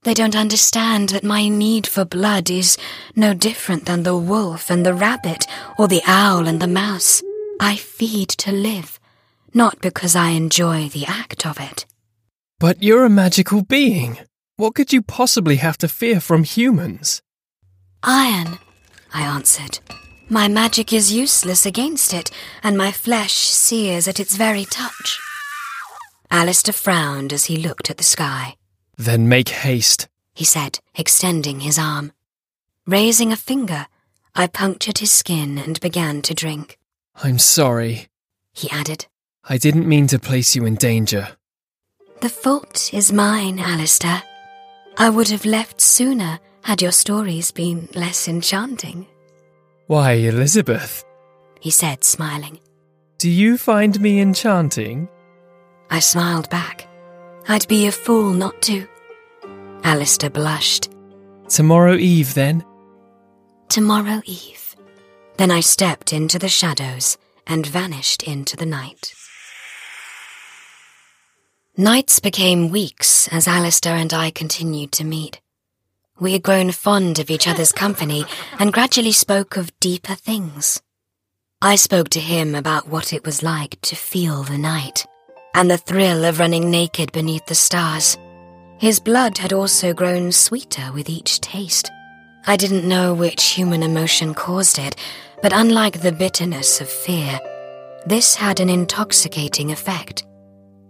They 0.07 0.13
don't 0.13 0.37
understand 0.37 1.09
that 1.09 1.25
my 1.25 1.49
need 1.49 1.85
for 1.85 2.05
blood 2.05 2.49
is 2.49 2.77
no 3.13 3.33
different 3.33 3.87
than 3.87 4.03
the 4.03 4.15
wolf 4.15 4.69
and 4.69 4.85
the 4.85 4.93
rabbit 4.93 5.45
or 5.77 5.89
the 5.89 6.01
owl 6.07 6.47
and 6.47 6.61
the 6.61 6.73
mouse. 6.83 7.21
I 7.59 7.75
feed 7.75 8.29
to 8.29 8.53
live 8.53 9.01
not 9.53 9.81
because 9.81 10.15
I 10.15 10.29
enjoy 10.29 10.87
the 10.87 11.05
act 11.05 11.45
of 11.45 11.59
it. 11.59 11.85
But 12.57 12.81
you're 12.81 13.03
a 13.03 13.09
magical 13.09 13.63
being. 13.63 14.19
What 14.55 14.75
could 14.75 14.93
you 14.93 15.01
possibly 15.01 15.57
have 15.57 15.77
to 15.79 15.89
fear 15.89 16.21
from 16.21 16.45
humans? 16.45 17.21
Iron, 18.01 18.59
I 19.13 19.23
answered. 19.23 19.79
My 20.29 20.47
magic 20.47 20.93
is 20.93 21.11
useless 21.11 21.65
against 21.65 22.13
it, 22.13 22.31
and 22.63 22.77
my 22.77 22.93
flesh 22.93 23.33
sears 23.33 24.07
at 24.07 24.21
its 24.21 24.37
very 24.37 24.63
touch. 24.63 25.19
Alistair 26.31 26.71
frowned 26.71 27.33
as 27.33 27.45
he 27.45 27.57
looked 27.57 27.89
at 27.89 27.97
the 27.97 28.05
sky. 28.05 28.55
Then 28.97 29.29
make 29.29 29.49
haste, 29.49 30.07
he 30.33 30.43
said, 30.43 30.79
extending 30.95 31.59
his 31.59 31.77
arm. 31.77 32.11
Raising 32.85 33.31
a 33.31 33.37
finger, 33.37 33.87
I 34.35 34.47
punctured 34.47 34.99
his 34.99 35.11
skin 35.11 35.57
and 35.57 35.79
began 35.79 36.21
to 36.23 36.33
drink. 36.33 36.77
I'm 37.23 37.39
sorry, 37.39 38.07
he 38.53 38.69
added. 38.69 39.07
I 39.47 39.57
didn't 39.57 39.87
mean 39.87 40.07
to 40.07 40.19
place 40.19 40.55
you 40.55 40.65
in 40.65 40.75
danger. 40.75 41.29
The 42.21 42.29
fault 42.29 42.91
is 42.93 43.13
mine, 43.13 43.59
Alistair. 43.59 44.23
I 44.97 45.09
would 45.09 45.29
have 45.29 45.45
left 45.45 45.79
sooner 45.79 46.39
had 46.61 46.81
your 46.81 46.91
stories 46.91 47.51
been 47.51 47.87
less 47.93 48.27
enchanting. 48.27 49.05
Why, 49.85 50.13
Elizabeth, 50.13 51.05
he 51.59 51.69
said, 51.69 52.03
smiling. 52.03 52.59
Do 53.19 53.29
you 53.29 53.57
find 53.57 53.99
me 54.01 54.19
enchanting? 54.19 55.07
I 55.89 55.99
smiled 55.99 56.49
back. 56.49 56.87
I'd 57.49 57.67
be 57.69 57.87
a 57.87 57.93
fool 57.93 58.33
not 58.33 58.61
to. 58.63 58.85
Alistair 59.83 60.29
blushed. 60.29 60.89
Tomorrow 61.47 61.95
eve, 61.95 62.33
then? 62.33 62.65
Tomorrow 63.69 64.21
eve. 64.25 64.75
Then 65.37 65.49
I 65.49 65.61
stepped 65.61 66.11
into 66.11 66.37
the 66.37 66.49
shadows 66.49 67.17
and 67.45 67.65
vanished 67.65 68.23
into 68.23 68.57
the 68.57 68.65
night. 68.65 69.13
Nights 71.77 72.19
became 72.19 72.69
weeks 72.69 73.29
as 73.29 73.47
Alistair 73.47 73.95
and 73.95 74.13
I 74.13 74.29
continued 74.29 74.91
to 74.93 75.05
meet. 75.05 75.39
We 76.19 76.33
had 76.33 76.43
grown 76.43 76.71
fond 76.71 77.17
of 77.17 77.29
each 77.29 77.47
other's 77.47 77.71
company 77.71 78.25
and 78.59 78.73
gradually 78.73 79.13
spoke 79.13 79.55
of 79.55 79.79
deeper 79.79 80.15
things. 80.15 80.81
I 81.61 81.75
spoke 81.75 82.09
to 82.09 82.19
him 82.19 82.55
about 82.55 82.89
what 82.89 83.13
it 83.13 83.25
was 83.25 83.41
like 83.41 83.79
to 83.83 83.95
feel 83.95 84.43
the 84.43 84.57
night 84.57 85.05
and 85.57 85.69
the 85.69 85.77
thrill 85.77 86.23
of 86.23 86.39
running 86.39 86.71
naked 86.71 87.11
beneath 87.11 87.45
the 87.47 87.55
stars. 87.55 88.17
His 88.77 88.99
blood 88.99 89.37
had 89.37 89.51
also 89.51 89.93
grown 89.93 90.31
sweeter 90.31 90.93
with 90.93 91.09
each 91.09 91.41
taste. 91.41 91.91
I 92.45 92.55
didn't 92.55 92.87
know 92.87 93.13
which 93.13 93.43
human 93.43 93.83
emotion 93.83 94.33
caused 94.33 94.77
it, 94.77 94.95
but 95.41 95.51
unlike 95.51 96.01
the 96.01 96.11
bitterness 96.11 96.79
of 96.79 96.87
fear, 96.87 97.39
this 98.05 98.35
had 98.35 98.59
an 98.59 98.69
intoxicating 98.69 99.71
effect 99.71 100.23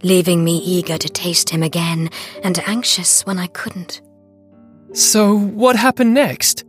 leaving 0.03 0.43
me 0.43 0.57
eager 0.57 0.97
to 0.97 1.09
taste 1.09 1.50
him 1.50 1.63
again 1.63 2.09
and 2.43 2.59
anxious 2.67 3.25
when 3.25 3.39
I 3.39 3.47
couldn't. 3.47 4.01
So, 4.93 5.36
what 5.36 5.75
happened 5.75 6.13
next? 6.13 6.65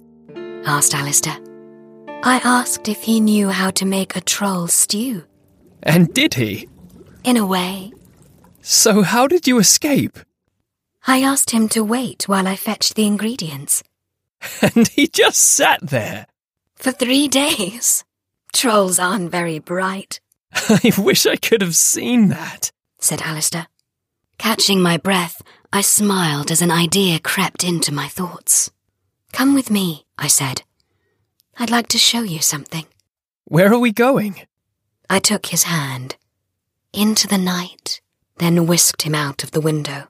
asked 0.64 0.94
Alistair. 0.94 1.36
I 2.22 2.40
asked 2.42 2.88
if 2.88 3.02
he 3.02 3.20
knew 3.20 3.48
how 3.48 3.70
to 3.72 3.84
make 3.84 4.16
a 4.16 4.20
troll 4.20 4.66
stew. 4.66 5.24
And 5.82 6.12
did 6.14 6.34
he? 6.34 6.68
In 7.24 7.36
a 7.36 7.46
way. 7.46 7.92
So, 8.62 9.02
how 9.02 9.26
did 9.26 9.46
you 9.46 9.58
escape? 9.58 10.18
I 11.06 11.22
asked 11.22 11.50
him 11.50 11.68
to 11.70 11.84
wait 11.84 12.28
while 12.28 12.46
I 12.46 12.56
fetched 12.56 12.94
the 12.94 13.06
ingredients. 13.06 13.82
And 14.62 14.88
he 14.88 15.08
just 15.08 15.40
sat 15.40 15.80
there. 15.82 16.26
For 16.76 16.92
three 16.92 17.28
days. 17.28 18.04
Trolls 18.52 18.98
aren't 18.98 19.30
very 19.30 19.58
bright. 19.58 20.20
I 20.54 20.92
wish 20.96 21.26
I 21.26 21.36
could 21.36 21.60
have 21.60 21.76
seen 21.76 22.28
that 22.28 22.70
said 22.98 23.22
Alistair. 23.22 23.66
Catching 24.38 24.80
my 24.80 24.96
breath, 24.96 25.42
I 25.72 25.80
smiled 25.80 26.50
as 26.50 26.62
an 26.62 26.70
idea 26.70 27.18
crept 27.18 27.64
into 27.64 27.92
my 27.92 28.08
thoughts. 28.08 28.70
Come 29.32 29.54
with 29.54 29.70
me, 29.70 30.04
I 30.16 30.28
said. 30.28 30.62
I'd 31.58 31.70
like 31.70 31.88
to 31.88 31.98
show 31.98 32.22
you 32.22 32.40
something. 32.40 32.86
Where 33.44 33.72
are 33.72 33.78
we 33.78 33.92
going? 33.92 34.46
I 35.10 35.18
took 35.18 35.46
his 35.46 35.64
hand. 35.64 36.16
Into 36.94 37.28
the 37.28 37.38
night, 37.38 38.00
then 38.38 38.66
whisked 38.66 39.02
him 39.02 39.14
out 39.14 39.44
of 39.44 39.50
the 39.50 39.60
window. 39.60 40.08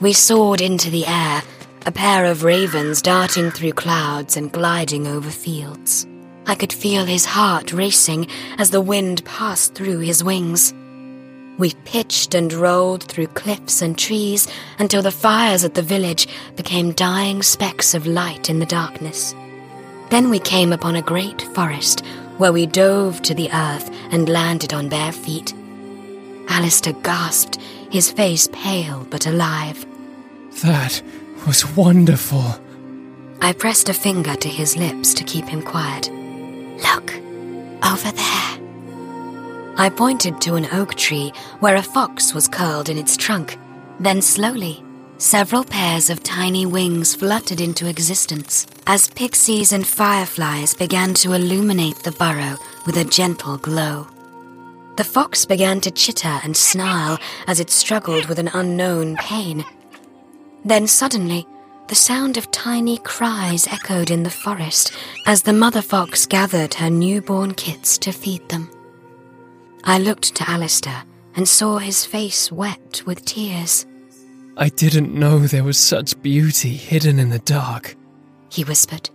We 0.00 0.12
soared 0.12 0.60
into 0.60 0.90
the 0.90 1.06
air, 1.06 1.42
a 1.84 1.90
pair 1.90 2.24
of 2.24 2.44
ravens 2.44 3.02
darting 3.02 3.50
through 3.50 3.72
clouds 3.72 4.36
and 4.36 4.52
gliding 4.52 5.08
over 5.08 5.28
fields. 5.28 6.06
I 6.46 6.54
could 6.54 6.72
feel 6.72 7.04
his 7.04 7.24
heart 7.24 7.72
racing 7.72 8.28
as 8.58 8.70
the 8.70 8.80
wind 8.80 9.24
passed 9.24 9.74
through 9.74 9.98
his 9.98 10.22
wings. 10.22 10.72
We 11.58 11.74
pitched 11.84 12.32
and 12.32 12.52
rolled 12.52 13.02
through 13.02 13.26
cliffs 13.28 13.82
and 13.82 13.98
trees 13.98 14.46
until 14.78 15.02
the 15.02 15.10
fires 15.10 15.64
at 15.64 15.74
the 15.74 15.82
village 15.82 16.28
became 16.54 16.92
dying 16.92 17.42
specks 17.42 17.92
of 17.92 18.06
light 18.06 18.48
in 18.48 18.60
the 18.60 18.66
darkness. 18.66 19.34
Then 20.10 20.30
we 20.30 20.38
came 20.38 20.72
upon 20.72 20.94
a 20.94 21.02
great 21.02 21.42
forest 21.42 22.04
where 22.38 22.52
we 22.52 22.66
dove 22.66 23.20
to 23.22 23.34
the 23.34 23.50
earth 23.52 23.90
and 24.12 24.28
landed 24.28 24.72
on 24.72 24.88
bare 24.88 25.12
feet. 25.12 25.52
Alistair 26.52 26.92
gasped, 26.92 27.56
his 27.90 28.10
face 28.10 28.46
pale 28.52 29.06
but 29.08 29.26
alive. 29.26 29.86
That 30.62 31.00
was 31.46 31.66
wonderful. 31.74 32.44
I 33.40 33.54
pressed 33.54 33.88
a 33.88 33.94
finger 33.94 34.36
to 34.36 34.48
his 34.48 34.76
lips 34.76 35.14
to 35.14 35.24
keep 35.24 35.46
him 35.46 35.62
quiet. 35.62 36.10
Look, 36.86 37.14
over 37.82 38.12
there. 38.12 38.52
I 39.78 39.90
pointed 39.96 40.42
to 40.42 40.56
an 40.56 40.66
oak 40.72 40.94
tree 40.94 41.32
where 41.60 41.76
a 41.76 41.82
fox 41.82 42.34
was 42.34 42.48
curled 42.48 42.90
in 42.90 42.98
its 42.98 43.16
trunk. 43.16 43.58
Then 43.98 44.20
slowly, 44.20 44.84
several 45.16 45.64
pairs 45.64 46.10
of 46.10 46.22
tiny 46.22 46.66
wings 46.66 47.14
fluttered 47.14 47.62
into 47.62 47.88
existence 47.88 48.66
as 48.86 49.08
pixies 49.08 49.72
and 49.72 49.86
fireflies 49.86 50.74
began 50.74 51.14
to 51.14 51.32
illuminate 51.32 51.96
the 52.04 52.12
burrow 52.12 52.58
with 52.84 52.98
a 52.98 53.04
gentle 53.04 53.56
glow. 53.56 54.06
The 54.96 55.04
fox 55.04 55.46
began 55.46 55.80
to 55.82 55.90
chitter 55.90 56.40
and 56.44 56.56
snarl 56.56 57.18
as 57.46 57.60
it 57.60 57.70
struggled 57.70 58.26
with 58.26 58.38
an 58.38 58.50
unknown 58.52 59.16
pain. 59.16 59.64
Then 60.64 60.86
suddenly, 60.86 61.46
the 61.88 61.94
sound 61.94 62.36
of 62.36 62.50
tiny 62.50 62.98
cries 62.98 63.66
echoed 63.66 64.10
in 64.10 64.22
the 64.22 64.30
forest 64.30 64.92
as 65.26 65.42
the 65.42 65.52
mother 65.52 65.82
fox 65.82 66.26
gathered 66.26 66.74
her 66.74 66.90
newborn 66.90 67.54
kits 67.54 67.96
to 67.98 68.12
feed 68.12 68.46
them. 68.48 68.70
I 69.84 69.98
looked 69.98 70.34
to 70.36 70.50
Alistair 70.50 71.04
and 71.34 71.48
saw 71.48 71.78
his 71.78 72.04
face 72.04 72.52
wet 72.52 73.02
with 73.06 73.24
tears. 73.24 73.86
I 74.56 74.68
didn't 74.68 75.14
know 75.14 75.38
there 75.38 75.64
was 75.64 75.78
such 75.78 76.20
beauty 76.20 76.76
hidden 76.76 77.18
in 77.18 77.30
the 77.30 77.38
dark, 77.38 77.96
he 78.50 78.64
whispered. 78.64 79.08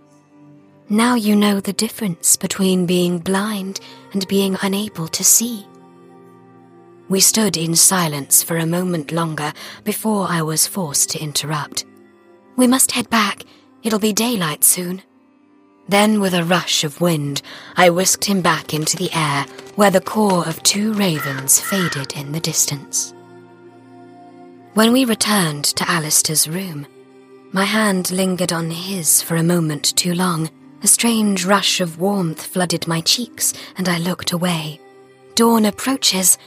Now 0.90 1.16
you 1.16 1.36
know 1.36 1.60
the 1.60 1.74
difference 1.74 2.36
between 2.36 2.86
being 2.86 3.18
blind 3.18 3.78
and 4.14 4.26
being 4.26 4.56
unable 4.62 5.06
to 5.08 5.22
see. 5.22 5.66
We 7.10 7.20
stood 7.20 7.58
in 7.58 7.76
silence 7.76 8.42
for 8.42 8.56
a 8.56 8.64
moment 8.64 9.12
longer 9.12 9.52
before 9.84 10.26
I 10.30 10.40
was 10.40 10.66
forced 10.66 11.10
to 11.10 11.22
interrupt. 11.22 11.84
We 12.56 12.66
must 12.66 12.92
head 12.92 13.10
back. 13.10 13.44
It'll 13.82 13.98
be 13.98 14.14
daylight 14.14 14.64
soon. 14.64 15.02
Then, 15.88 16.20
with 16.20 16.32
a 16.32 16.44
rush 16.44 16.84
of 16.84 17.02
wind, 17.02 17.42
I 17.76 17.90
whisked 17.90 18.24
him 18.24 18.40
back 18.40 18.72
into 18.72 18.96
the 18.96 19.10
air 19.14 19.44
where 19.74 19.90
the 19.90 20.00
core 20.00 20.46
of 20.48 20.62
two 20.62 20.94
ravens 20.94 21.60
faded 21.60 22.14
in 22.16 22.32
the 22.32 22.40
distance. 22.40 23.12
When 24.72 24.92
we 24.92 25.04
returned 25.04 25.64
to 25.64 25.90
Alistair's 25.90 26.48
room, 26.48 26.86
my 27.52 27.64
hand 27.64 28.10
lingered 28.10 28.52
on 28.52 28.70
his 28.70 29.20
for 29.20 29.36
a 29.36 29.42
moment 29.42 29.94
too 29.94 30.14
long. 30.14 30.48
A 30.82 30.86
strange 30.86 31.44
rush 31.44 31.80
of 31.80 31.98
warmth 31.98 32.42
flooded 32.42 32.86
my 32.86 33.00
cheeks, 33.00 33.52
and 33.76 33.88
I 33.88 33.98
looked 33.98 34.32
away. 34.32 34.80
Dawn 35.34 35.64
approaches. 35.64 36.38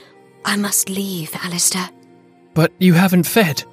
I 0.45 0.55
must 0.55 0.89
leave, 0.89 1.35
Alistair. 1.43 1.89
But 2.53 2.71
you 2.79 2.93
haven't 2.93 3.23
fed. 3.23 3.63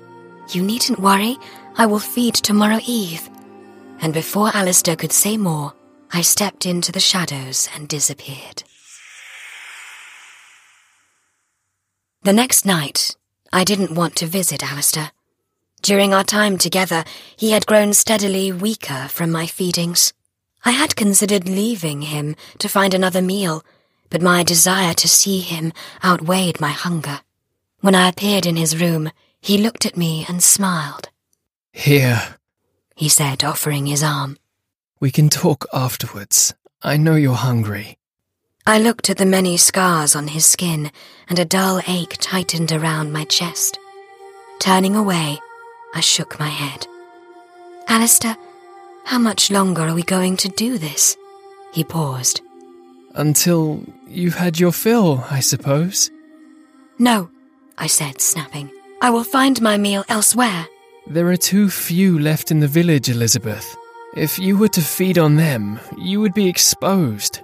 You 0.50 0.62
needn't 0.62 0.98
worry. 0.98 1.36
I 1.76 1.86
will 1.86 2.00
feed 2.00 2.34
tomorrow 2.34 2.80
eve. 2.86 3.28
And 4.00 4.12
before 4.12 4.50
Alistair 4.54 4.96
could 4.96 5.12
say 5.12 5.36
more, 5.36 5.74
I 6.12 6.22
stepped 6.22 6.66
into 6.66 6.90
the 6.90 7.00
shadows 7.00 7.68
and 7.74 7.88
disappeared. 7.88 8.64
The 12.22 12.32
next 12.32 12.66
night, 12.66 13.16
I 13.52 13.62
didn't 13.64 13.94
want 13.94 14.16
to 14.16 14.26
visit 14.26 14.62
Alistair. 14.62 15.12
During 15.82 16.12
our 16.12 16.24
time 16.24 16.58
together, 16.58 17.04
he 17.36 17.52
had 17.52 17.66
grown 17.66 17.92
steadily 17.92 18.50
weaker 18.50 19.06
from 19.08 19.30
my 19.30 19.46
feedings. 19.46 20.12
I 20.64 20.72
had 20.72 20.96
considered 20.96 21.48
leaving 21.48 22.02
him 22.02 22.36
to 22.58 22.68
find 22.68 22.94
another 22.94 23.22
meal, 23.22 23.64
but 24.10 24.22
my 24.22 24.42
desire 24.42 24.94
to 24.94 25.08
see 25.08 25.40
him 25.40 25.72
outweighed 26.04 26.60
my 26.60 26.70
hunger. 26.70 27.20
When 27.80 27.94
I 27.94 28.08
appeared 28.08 28.46
in 28.46 28.56
his 28.56 28.80
room, 28.80 29.10
he 29.40 29.58
looked 29.58 29.86
at 29.86 29.96
me 29.96 30.26
and 30.28 30.42
smiled. 30.42 31.10
Here, 31.72 32.36
he 32.96 33.08
said, 33.08 33.44
offering 33.44 33.86
his 33.86 34.02
arm. 34.02 34.36
We 35.00 35.10
can 35.10 35.28
talk 35.28 35.66
afterwards. 35.72 36.54
I 36.82 36.96
know 36.96 37.14
you're 37.14 37.34
hungry. 37.34 37.98
I 38.66 38.78
looked 38.78 39.08
at 39.08 39.16
the 39.16 39.24
many 39.24 39.56
scars 39.56 40.16
on 40.16 40.28
his 40.28 40.44
skin, 40.44 40.90
and 41.28 41.38
a 41.38 41.44
dull 41.44 41.80
ache 41.86 42.16
tightened 42.20 42.72
around 42.72 43.12
my 43.12 43.24
chest. 43.24 43.78
Turning 44.58 44.96
away, 44.96 45.38
I 45.94 46.00
shook 46.00 46.38
my 46.40 46.48
head. 46.48 46.86
Alistair, 47.86 48.36
how 49.08 49.18
much 49.18 49.50
longer 49.50 49.80
are 49.80 49.94
we 49.94 50.02
going 50.02 50.36
to 50.36 50.50
do 50.50 50.76
this? 50.76 51.16
He 51.72 51.82
paused. 51.82 52.42
Until 53.14 53.82
you've 54.06 54.34
had 54.34 54.60
your 54.60 54.70
fill, 54.70 55.24
I 55.30 55.40
suppose. 55.40 56.10
No, 56.98 57.30
I 57.78 57.86
said, 57.86 58.20
snapping. 58.20 58.70
I 59.00 59.08
will 59.08 59.24
find 59.24 59.62
my 59.62 59.78
meal 59.78 60.04
elsewhere. 60.10 60.68
There 61.06 61.26
are 61.28 61.38
too 61.38 61.70
few 61.70 62.18
left 62.18 62.50
in 62.50 62.60
the 62.60 62.68
village, 62.68 63.08
Elizabeth. 63.08 63.74
If 64.14 64.38
you 64.38 64.58
were 64.58 64.68
to 64.68 64.82
feed 64.82 65.16
on 65.16 65.36
them, 65.36 65.80
you 65.96 66.20
would 66.20 66.34
be 66.34 66.46
exposed. 66.46 67.40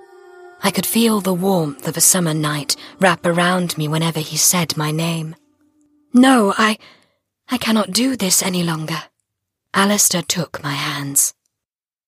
I 0.63 0.71
could 0.71 0.85
feel 0.85 1.23
the 1.23 1.33
warmth 1.33 1.89
of 1.89 1.97
a 1.97 2.03
summer 2.03 2.35
night 2.35 2.77
wrap 3.01 3.25
around 3.25 3.79
me 3.79 3.89
whenever 3.89 4.21
he 4.21 4.37
said 4.37 4.77
my 4.77 4.91
name. 4.91 5.35
No, 6.13 6.53
I. 6.59 6.77
I 7.51 7.57
cannot 7.57 7.91
do 7.91 8.17
this 8.17 8.43
any 8.43 8.63
longer. 8.63 9.05
Alistair 9.73 10.21
took 10.21 10.63
my 10.63 10.75
hands. 10.75 11.33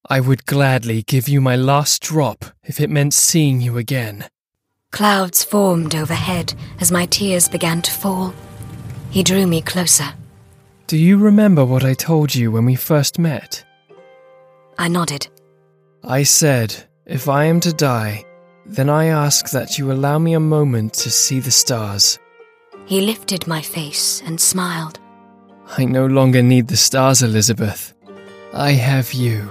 I 0.08 0.20
would 0.20 0.46
gladly 0.46 1.02
give 1.02 1.28
you 1.28 1.40
my 1.40 1.56
last 1.56 2.02
drop 2.02 2.44
if 2.62 2.80
it 2.80 2.90
meant 2.90 3.12
seeing 3.12 3.60
you 3.60 3.76
again. 3.76 4.26
Clouds 4.92 5.42
formed 5.42 5.94
overhead 5.94 6.54
as 6.80 6.92
my 6.92 7.06
tears 7.06 7.48
began 7.48 7.82
to 7.82 7.90
fall. 7.90 8.32
He 9.10 9.22
drew 9.22 9.46
me 9.46 9.62
closer. 9.62 10.14
Do 10.86 10.96
you 10.96 11.18
remember 11.18 11.64
what 11.64 11.84
I 11.84 11.94
told 11.94 12.34
you 12.34 12.52
when 12.52 12.64
we 12.64 12.76
first 12.76 13.18
met? 13.18 13.64
I 14.78 14.86
nodded. 14.86 15.26
I 16.04 16.22
said, 16.22 16.84
if 17.04 17.28
I 17.28 17.46
am 17.46 17.58
to 17.60 17.72
die, 17.72 18.24
then 18.64 18.88
I 18.88 19.06
ask 19.06 19.50
that 19.50 19.78
you 19.78 19.90
allow 19.90 20.18
me 20.18 20.34
a 20.34 20.40
moment 20.40 20.94
to 20.94 21.10
see 21.10 21.40
the 21.40 21.50
stars. 21.50 22.18
He 22.86 23.00
lifted 23.00 23.48
my 23.48 23.62
face 23.62 24.22
and 24.24 24.40
smiled. 24.40 25.00
I 25.76 25.84
no 25.84 26.06
longer 26.06 26.42
need 26.42 26.68
the 26.68 26.76
stars, 26.76 27.22
Elizabeth. 27.22 27.92
I 28.54 28.72
have 28.72 29.12
you. 29.12 29.50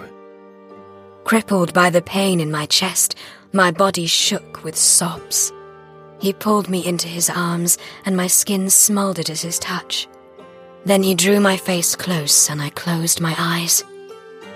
Crippled 1.25 1.73
by 1.73 1.89
the 1.89 2.03
pain 2.03 2.39
in 2.39 2.51
my 2.51 2.67
chest, 2.67 3.15
my 3.51 3.71
body 3.71 4.05
shook 4.05 4.63
with 4.63 4.75
sobs. 4.75 5.51
He 6.19 6.31
pulled 6.31 6.69
me 6.69 6.85
into 6.85 7.07
his 7.07 7.31
arms, 7.31 7.79
and 8.05 8.15
my 8.15 8.27
skin 8.27 8.69
smoldered 8.69 9.31
at 9.31 9.39
his 9.39 9.57
touch. 9.57 10.07
Then 10.85 11.01
he 11.01 11.15
drew 11.15 11.39
my 11.39 11.57
face 11.57 11.95
close, 11.95 12.47
and 12.47 12.61
I 12.61 12.69
closed 12.69 13.21
my 13.21 13.33
eyes. 13.39 13.83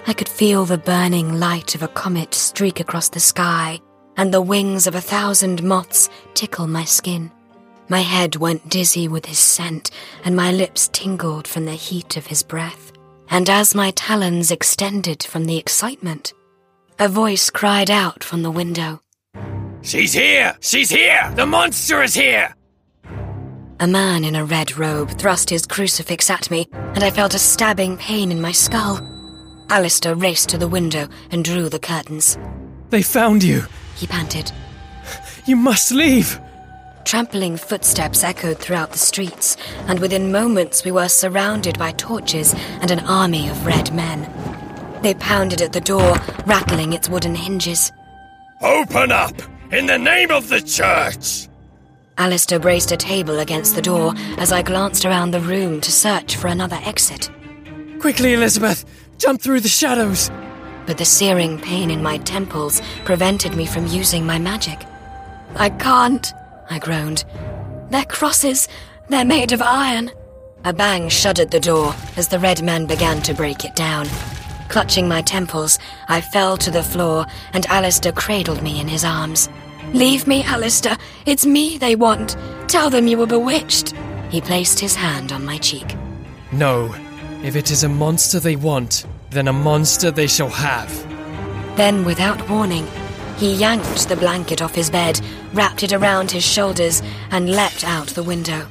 I 0.05 0.13
could 0.13 0.29
feel 0.29 0.63
the 0.63 0.77
burning 0.77 1.39
light 1.39 1.73
of 1.73 1.81
a 1.81 1.87
comet 1.87 2.35
streak 2.35 2.79
across 2.79 3.09
the 3.09 3.19
sky, 3.19 3.79
and 4.15 4.31
the 4.31 4.39
wings 4.39 4.85
of 4.85 4.93
a 4.93 5.01
thousand 5.01 5.63
moths 5.63 6.07
tickle 6.35 6.67
my 6.67 6.83
skin. 6.83 7.31
My 7.87 8.01
head 8.01 8.35
went 8.35 8.69
dizzy 8.69 9.07
with 9.07 9.25
his 9.25 9.39
scent, 9.39 9.89
and 10.23 10.35
my 10.35 10.51
lips 10.51 10.87
tingled 10.93 11.47
from 11.47 11.65
the 11.65 11.71
heat 11.71 12.15
of 12.15 12.27
his 12.27 12.43
breath. 12.43 12.91
And 13.31 13.49
as 13.49 13.73
my 13.73 13.89
talons 13.91 14.51
extended 14.51 15.23
from 15.23 15.45
the 15.45 15.57
excitement, 15.57 16.33
a 16.99 17.07
voice 17.07 17.49
cried 17.49 17.89
out 17.89 18.25
from 18.25 18.43
the 18.43 18.51
window. 18.51 18.99
She's 19.81 20.11
here! 20.11 20.57
She's 20.59 20.89
here! 20.89 21.31
The 21.35 21.45
monster 21.45 22.03
is 22.03 22.13
here! 22.13 22.53
A 23.79 23.87
man 23.87 24.25
in 24.25 24.35
a 24.35 24.43
red 24.43 24.77
robe 24.77 25.11
thrust 25.11 25.49
his 25.49 25.65
crucifix 25.65 26.29
at 26.29 26.51
me, 26.51 26.67
and 26.73 27.01
I 27.01 27.09
felt 27.09 27.33
a 27.33 27.39
stabbing 27.39 27.95
pain 27.95 28.33
in 28.33 28.41
my 28.41 28.51
skull. 28.51 28.99
Alistair 29.69 30.13
raced 30.13 30.49
to 30.49 30.57
the 30.57 30.67
window 30.67 31.07
and 31.31 31.45
drew 31.45 31.69
the 31.69 31.79
curtains. 31.79 32.37
They 32.89 33.01
found 33.01 33.43
you, 33.43 33.63
he 33.95 34.05
panted. 34.05 34.51
You 35.45 35.55
must 35.55 35.93
leave. 35.93 36.37
Trampling 37.05 37.55
footsteps 37.55 38.25
echoed 38.25 38.57
throughout 38.57 38.91
the 38.91 38.97
streets, 38.97 39.55
and 39.87 39.99
within 39.99 40.33
moments 40.33 40.83
we 40.83 40.91
were 40.91 41.07
surrounded 41.07 41.79
by 41.79 41.93
torches 41.93 42.53
and 42.81 42.91
an 42.91 42.99
army 42.99 43.47
of 43.47 43.65
red 43.65 43.93
men. 43.93 44.58
They 45.01 45.13
pounded 45.13 45.61
at 45.61 45.73
the 45.73 45.81
door, 45.81 46.15
rattling 46.45 46.93
its 46.93 47.09
wooden 47.09 47.35
hinges. 47.35 47.91
Open 48.61 49.11
up! 49.11 49.33
In 49.71 49.85
the 49.85 49.97
name 49.97 50.31
of 50.31 50.49
the 50.49 50.61
church! 50.61 51.47
Alistair 52.17 52.59
braced 52.59 52.91
a 52.91 52.97
table 52.97 53.39
against 53.39 53.75
the 53.75 53.81
door 53.81 54.13
as 54.37 54.51
I 54.51 54.61
glanced 54.61 55.05
around 55.05 55.31
the 55.31 55.39
room 55.39 55.79
to 55.81 55.91
search 55.91 56.35
for 56.35 56.47
another 56.47 56.77
exit. 56.83 57.29
Quickly, 57.99 58.33
Elizabeth! 58.33 58.83
Jump 59.17 59.41
through 59.41 59.61
the 59.61 59.69
shadows! 59.69 60.29
But 60.85 60.97
the 60.97 61.05
searing 61.05 61.59
pain 61.59 61.91
in 61.91 62.03
my 62.03 62.17
temples 62.17 62.81
prevented 63.05 63.55
me 63.55 63.65
from 63.65 63.87
using 63.87 64.25
my 64.25 64.39
magic. 64.39 64.85
I 65.55 65.69
can't, 65.69 66.33
I 66.69 66.79
groaned. 66.79 67.23
They're 67.89 68.05
crosses. 68.05 68.67
They're 69.07 69.25
made 69.25 69.51
of 69.51 69.61
iron. 69.61 70.11
A 70.65 70.73
bang 70.73 71.07
shuddered 71.09 71.51
the 71.51 71.59
door 71.59 71.95
as 72.17 72.27
the 72.27 72.39
red 72.39 72.61
men 72.61 72.85
began 72.85 73.21
to 73.23 73.33
break 73.33 73.63
it 73.63 73.75
down. 73.75 74.07
Clutching 74.69 75.07
my 75.07 75.23
temples, 75.23 75.79
I 76.07 76.21
fell 76.21 76.55
to 76.57 76.69
the 76.69 76.83
floor 76.83 77.25
and 77.53 77.65
Alistair 77.65 78.11
cradled 78.11 78.61
me 78.61 78.79
in 78.79 78.87
his 78.87 79.03
arms. 79.03 79.49
Leave 79.93 80.27
me, 80.27 80.43
Alistair. 80.43 80.95
It's 81.25 81.45
me 81.45 81.79
they 81.79 81.95
want. 81.95 82.37
Tell 82.67 82.91
them 82.91 83.07
you 83.07 83.17
were 83.17 83.25
bewitched. 83.25 83.93
He 84.29 84.41
placed 84.41 84.79
his 84.79 84.93
hand 84.93 85.31
on 85.31 85.43
my 85.43 85.57
cheek. 85.57 85.95
No. 86.51 86.95
If 87.43 87.55
it 87.55 87.71
is 87.71 87.83
a 87.83 87.89
monster 87.89 88.39
they 88.39 88.55
want, 88.55 89.05
then 89.31 89.47
a 89.47 89.53
monster 89.53 90.11
they 90.11 90.27
shall 90.27 90.49
have. 90.49 90.91
Then, 91.75 92.05
without 92.05 92.47
warning, 92.47 92.85
he 93.37 93.55
yanked 93.55 94.07
the 94.07 94.17
blanket 94.17 94.61
off 94.61 94.75
his 94.75 94.91
bed, 94.91 95.19
wrapped 95.53 95.81
it 95.81 95.93
around 95.93 96.29
his 96.29 96.45
shoulders, 96.45 97.01
and 97.31 97.49
leapt 97.49 97.83
out 97.83 98.07
the 98.09 98.23
window. 98.23 98.67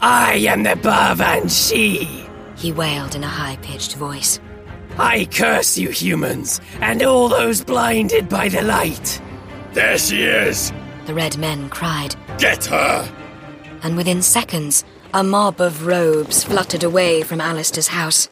I 0.00 0.34
am 0.48 0.64
the 0.64 0.70
Baobhan 0.70 1.48
Sith! 1.48 2.28
He 2.56 2.72
wailed 2.72 3.14
in 3.14 3.24
a 3.24 3.28
high 3.28 3.56
pitched 3.62 3.94
voice. 3.94 4.40
I 4.98 5.26
curse 5.30 5.78
you 5.78 5.90
humans, 5.90 6.60
and 6.80 7.02
all 7.02 7.28
those 7.28 7.64
blinded 7.64 8.28
by 8.28 8.48
the 8.48 8.62
light. 8.62 9.20
There 9.72 9.98
she 9.98 10.24
is! 10.24 10.72
The 11.06 11.14
red 11.14 11.38
men 11.38 11.70
cried. 11.70 12.14
Get 12.38 12.66
her! 12.66 13.10
And 13.82 13.96
within 13.96 14.22
seconds, 14.22 14.84
a 15.14 15.24
mob 15.24 15.60
of 15.60 15.86
robes 15.86 16.44
fluttered 16.44 16.84
away 16.84 17.22
from 17.22 17.40
Alistair's 17.40 17.88
house. 17.88 18.28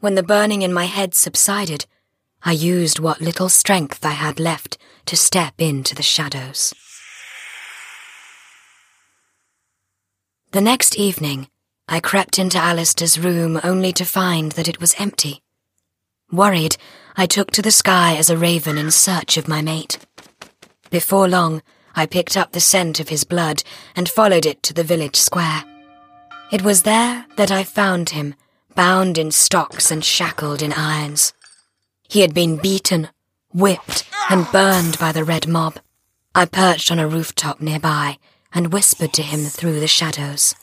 When 0.00 0.14
the 0.16 0.22
burning 0.22 0.62
in 0.62 0.72
my 0.72 0.84
head 0.84 1.14
subsided, 1.14 1.86
I 2.44 2.52
used 2.52 2.98
what 2.98 3.20
little 3.20 3.48
strength 3.48 4.04
I 4.04 4.10
had 4.10 4.40
left 4.40 4.76
to 5.06 5.16
step 5.16 5.54
into 5.58 5.94
the 5.94 6.02
shadows. 6.02 6.74
The 10.50 10.60
next 10.60 10.96
evening, 10.96 11.48
I 11.92 12.00
crept 12.00 12.38
into 12.38 12.56
Alistair's 12.56 13.20
room 13.20 13.60
only 13.62 13.92
to 13.92 14.06
find 14.06 14.52
that 14.52 14.66
it 14.66 14.80
was 14.80 14.94
empty. 14.98 15.42
Worried, 16.30 16.78
I 17.18 17.26
took 17.26 17.50
to 17.50 17.60
the 17.60 17.70
sky 17.70 18.16
as 18.16 18.30
a 18.30 18.36
raven 18.38 18.78
in 18.78 18.90
search 18.90 19.36
of 19.36 19.46
my 19.46 19.60
mate. 19.60 19.98
Before 20.88 21.28
long, 21.28 21.60
I 21.94 22.06
picked 22.06 22.34
up 22.34 22.52
the 22.52 22.60
scent 22.60 22.98
of 22.98 23.10
his 23.10 23.24
blood 23.24 23.62
and 23.94 24.08
followed 24.08 24.46
it 24.46 24.62
to 24.62 24.72
the 24.72 24.82
village 24.82 25.16
square. 25.16 25.64
It 26.50 26.62
was 26.62 26.84
there 26.84 27.26
that 27.36 27.50
I 27.50 27.62
found 27.62 28.08
him, 28.08 28.36
bound 28.74 29.18
in 29.18 29.30
stocks 29.30 29.90
and 29.90 30.02
shackled 30.02 30.62
in 30.62 30.72
irons. 30.72 31.34
He 32.08 32.22
had 32.22 32.32
been 32.32 32.56
beaten, 32.56 33.10
whipped, 33.52 34.08
and 34.30 34.50
burned 34.50 34.98
by 34.98 35.12
the 35.12 35.24
red 35.24 35.46
mob. 35.46 35.78
I 36.34 36.46
perched 36.46 36.90
on 36.90 36.98
a 36.98 37.06
rooftop 37.06 37.60
nearby 37.60 38.16
and 38.54 38.72
whispered 38.72 39.12
to 39.12 39.22
him 39.22 39.40
through 39.40 39.78
the 39.78 39.86
shadows. 39.86 40.54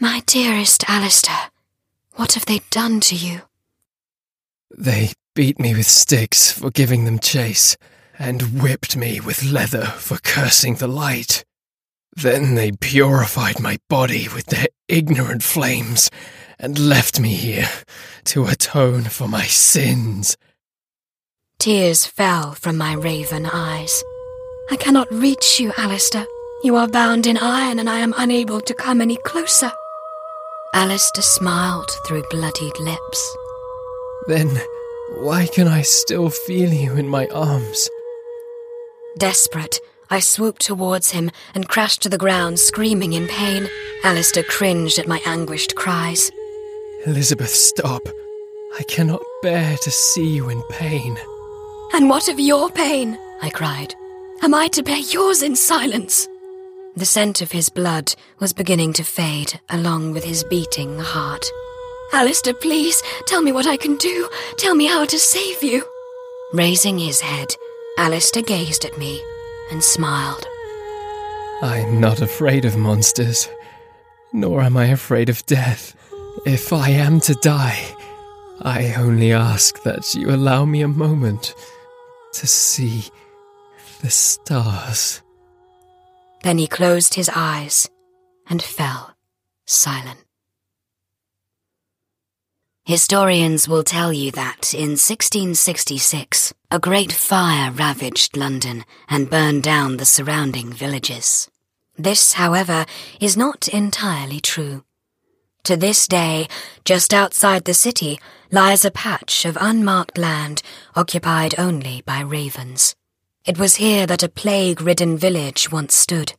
My 0.00 0.22
dearest 0.26 0.88
Alistair, 0.88 1.50
what 2.14 2.34
have 2.34 2.46
they 2.46 2.60
done 2.70 3.00
to 3.00 3.16
you? 3.16 3.40
They 4.76 5.10
beat 5.34 5.58
me 5.58 5.74
with 5.74 5.86
sticks 5.86 6.52
for 6.52 6.70
giving 6.70 7.04
them 7.04 7.18
chase, 7.18 7.76
and 8.16 8.62
whipped 8.62 8.96
me 8.96 9.18
with 9.18 9.42
leather 9.42 9.86
for 9.86 10.18
cursing 10.18 10.76
the 10.76 10.86
light. 10.86 11.44
Then 12.14 12.54
they 12.54 12.70
purified 12.70 13.58
my 13.58 13.78
body 13.88 14.28
with 14.28 14.46
their 14.46 14.68
ignorant 14.86 15.42
flames, 15.42 16.10
and 16.60 16.78
left 16.78 17.18
me 17.18 17.34
here 17.34 17.68
to 18.24 18.46
atone 18.46 19.02
for 19.02 19.26
my 19.26 19.44
sins. 19.44 20.36
Tears 21.58 22.06
fell 22.06 22.52
from 22.52 22.76
my 22.76 22.94
raven 22.94 23.46
eyes. 23.46 24.04
I 24.70 24.76
cannot 24.76 25.12
reach 25.12 25.58
you, 25.58 25.72
Alistair. 25.76 26.24
You 26.62 26.76
are 26.76 26.88
bound 26.88 27.26
in 27.26 27.36
iron, 27.36 27.80
and 27.80 27.90
I 27.90 27.98
am 27.98 28.14
unable 28.16 28.60
to 28.60 28.74
come 28.74 29.00
any 29.00 29.16
closer. 29.16 29.72
Alistair 30.74 31.22
smiled 31.22 31.90
through 32.06 32.24
bloodied 32.30 32.78
lips. 32.78 33.36
Then 34.26 34.60
why 35.16 35.46
can 35.46 35.66
I 35.66 35.82
still 35.82 36.30
feel 36.30 36.72
you 36.72 36.94
in 36.94 37.08
my 37.08 37.26
arms? 37.28 37.88
Desperate, 39.16 39.80
I 40.10 40.20
swooped 40.20 40.62
towards 40.62 41.10
him 41.10 41.30
and 41.54 41.68
crashed 41.68 42.02
to 42.02 42.08
the 42.08 42.18
ground, 42.18 42.60
screaming 42.60 43.14
in 43.14 43.26
pain. 43.26 43.68
Alistair 44.04 44.44
cringed 44.44 44.98
at 44.98 45.08
my 45.08 45.20
anguished 45.24 45.74
cries. 45.74 46.30
Elizabeth, 47.06 47.50
stop. 47.50 48.02
I 48.78 48.82
cannot 48.84 49.22
bear 49.42 49.76
to 49.78 49.90
see 49.90 50.28
you 50.28 50.50
in 50.50 50.62
pain. 50.70 51.16
And 51.94 52.08
what 52.10 52.28
of 52.28 52.38
your 52.38 52.70
pain? 52.70 53.18
I 53.40 53.50
cried. 53.50 53.94
Am 54.42 54.54
I 54.54 54.68
to 54.68 54.82
bear 54.82 54.98
yours 54.98 55.42
in 55.42 55.56
silence? 55.56 56.28
The 56.96 57.04
scent 57.04 57.40
of 57.42 57.52
his 57.52 57.68
blood 57.68 58.14
was 58.40 58.52
beginning 58.52 58.92
to 58.94 59.04
fade 59.04 59.60
along 59.68 60.12
with 60.12 60.24
his 60.24 60.42
beating 60.44 60.98
heart. 60.98 61.46
Alistair, 62.12 62.54
please, 62.54 63.02
tell 63.26 63.42
me 63.42 63.52
what 63.52 63.66
I 63.66 63.76
can 63.76 63.96
do. 63.96 64.28
Tell 64.56 64.74
me 64.74 64.86
how 64.86 65.04
to 65.04 65.18
save 65.18 65.62
you. 65.62 65.84
Raising 66.52 66.98
his 66.98 67.20
head, 67.20 67.54
Alistair 67.98 68.42
gazed 68.42 68.84
at 68.84 68.98
me 68.98 69.22
and 69.70 69.84
smiled. 69.84 70.46
I'm 71.62 72.00
not 72.00 72.20
afraid 72.22 72.64
of 72.64 72.76
monsters, 72.76 73.48
nor 74.32 74.62
am 74.62 74.76
I 74.76 74.86
afraid 74.86 75.28
of 75.28 75.44
death. 75.46 75.94
If 76.46 76.72
I 76.72 76.90
am 76.90 77.20
to 77.20 77.34
die, 77.34 77.94
I 78.62 78.94
only 78.94 79.32
ask 79.32 79.82
that 79.82 80.14
you 80.14 80.30
allow 80.30 80.64
me 80.64 80.82
a 80.82 80.88
moment 80.88 81.54
to 82.32 82.46
see 82.46 83.04
the 84.00 84.10
stars. 84.10 85.22
Then 86.48 86.56
he 86.56 86.66
closed 86.66 87.12
his 87.12 87.28
eyes 87.34 87.90
and 88.48 88.62
fell 88.62 89.14
silent. 89.66 90.24
Historians 92.86 93.68
will 93.68 93.84
tell 93.84 94.14
you 94.14 94.30
that 94.30 94.72
in 94.72 94.96
1666, 94.96 96.54
a 96.70 96.78
great 96.78 97.12
fire 97.12 97.70
ravaged 97.70 98.34
London 98.34 98.86
and 99.10 99.28
burned 99.28 99.62
down 99.62 99.98
the 99.98 100.06
surrounding 100.06 100.72
villages. 100.72 101.50
This, 101.98 102.32
however, 102.32 102.86
is 103.20 103.36
not 103.36 103.68
entirely 103.68 104.40
true. 104.40 104.84
To 105.64 105.76
this 105.76 106.08
day, 106.08 106.48
just 106.86 107.12
outside 107.12 107.66
the 107.66 107.74
city, 107.74 108.18
lies 108.50 108.86
a 108.86 108.90
patch 108.90 109.44
of 109.44 109.58
unmarked 109.60 110.16
land 110.16 110.62
occupied 110.96 111.54
only 111.58 112.00
by 112.06 112.20
ravens. 112.20 112.96
It 113.48 113.58
was 113.58 113.76
here 113.76 114.06
that 114.06 114.22
a 114.22 114.28
plague 114.28 114.82
ridden 114.82 115.16
village 115.16 115.72
once 115.72 115.94
stood. 115.94 116.34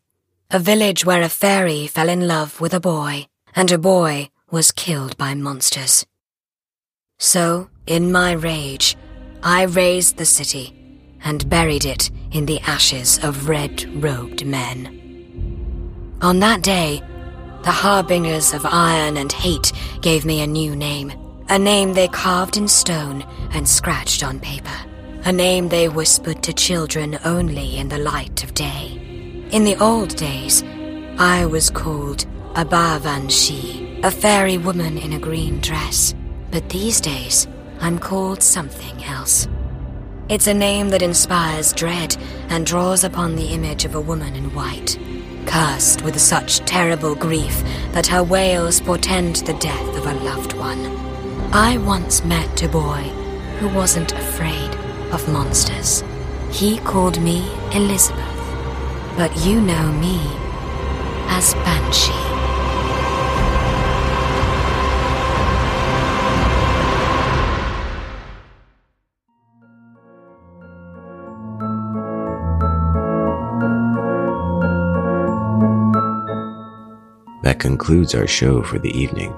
A 0.52 0.60
village 0.60 1.06
where 1.06 1.24
a 1.24 1.28
fairy 1.28 1.88
fell 1.88 2.08
in 2.08 2.28
love 2.28 2.62
with 2.62 2.72
a 2.72 2.80
boy, 2.80 3.26
and 3.56 3.72
a 3.72 3.80
boy 3.80 4.30
was 4.52 4.72
killed 4.72 5.18
by 5.18 5.34
monsters. 5.34 6.06
So, 7.18 7.72
in 7.88 8.12
my 8.12 8.34
rage, 8.34 8.96
I 9.42 9.64
razed 9.64 10.18
the 10.18 10.26
city 10.26 10.76
and 11.24 11.50
buried 11.50 11.84
it 11.84 12.12
in 12.32 12.46
the 12.46 12.60
ashes 12.60 13.18
of 13.24 13.50
red 13.50 14.04
robed 14.04 14.46
men. 14.46 16.20
On 16.22 16.38
that 16.42 16.62
day, 16.62 17.02
the 17.64 17.72
harbingers 17.72 18.54
of 18.54 18.68
iron 18.68 19.18
and 19.18 19.32
hate 19.32 19.74
gave 20.02 20.26
me 20.26 20.44
a 20.44 20.54
new 20.60 20.76
name, 20.76 21.12
a 21.50 21.58
name 21.58 21.96
they 21.96 22.08
carved 22.08 22.56
in 22.56 22.68
stone 22.68 23.24
and 23.56 23.68
scratched 23.68 24.24
on 24.24 24.40
paper, 24.40 24.78
a 25.26 25.32
name 25.32 25.70
they 25.70 25.90
whispered 25.90 26.42
to 26.44 26.54
children 26.54 27.20
only 27.26 27.78
in 27.78 27.90
the 27.90 27.98
light 27.98 28.44
of 28.44 28.54
day. 28.54 29.48
In 29.52 29.64
the 29.64 29.76
old 29.78 30.16
days, 30.16 30.64
I 31.18 31.46
was 31.46 31.70
called 31.70 32.26
a 32.56 32.66
Baobhan 32.66 33.32
Sith, 33.32 34.04
a 34.04 34.12
fairy 34.12 34.58
woman 34.58 34.98
in 34.98 35.14
a 35.14 35.20
green 35.20 35.60
dress, 35.60 36.14
but 36.52 36.70
these 36.70 37.02
days, 37.02 37.48
I'm 37.80 38.00
called 38.00 38.42
something 38.42 39.04
else. 39.04 39.48
It's 40.30 40.48
a 40.48 40.54
name 40.54 40.90
that 40.90 41.02
inspires 41.02 41.74
dread 41.74 42.16
and 42.50 42.66
draws 42.66 43.04
upon 43.04 43.36
the 43.36 43.48
image 43.48 43.86
of 43.86 43.96
a 43.96 44.02
woman 44.02 44.36
in 44.36 44.54
white 44.54 44.98
cursed 45.50 46.04
with 46.04 46.20
such 46.20 46.60
terrible 46.60 47.16
grief 47.16 47.64
that 47.92 48.06
her 48.06 48.24
wails 48.24 48.80
portend 48.80 49.38
the 49.38 49.54
death 49.56 49.98
of 49.98 50.06
a 50.06 50.14
loved 50.24 50.54
one. 50.54 50.86
I 51.52 51.78
once 51.78 52.24
met 52.24 52.62
a 52.62 52.70
boy 52.70 53.02
who 53.58 53.68
wasn't 53.70 54.12
afraid 54.12 54.69
of 55.12 55.28
monsters. 55.30 56.04
He 56.52 56.80
called 56.80 57.22
me 57.22 57.50
Elizabeth, 57.74 58.26
but 59.16 59.36
you 59.46 59.62
know 59.62 59.92
me 59.94 60.20
as 61.28 61.54
Banshee. 61.56 62.14
That 77.44 77.60
concludes 77.60 78.14
our 78.14 78.28
show 78.28 78.62
for 78.62 78.80
the 78.80 78.92
evening. 78.92 79.34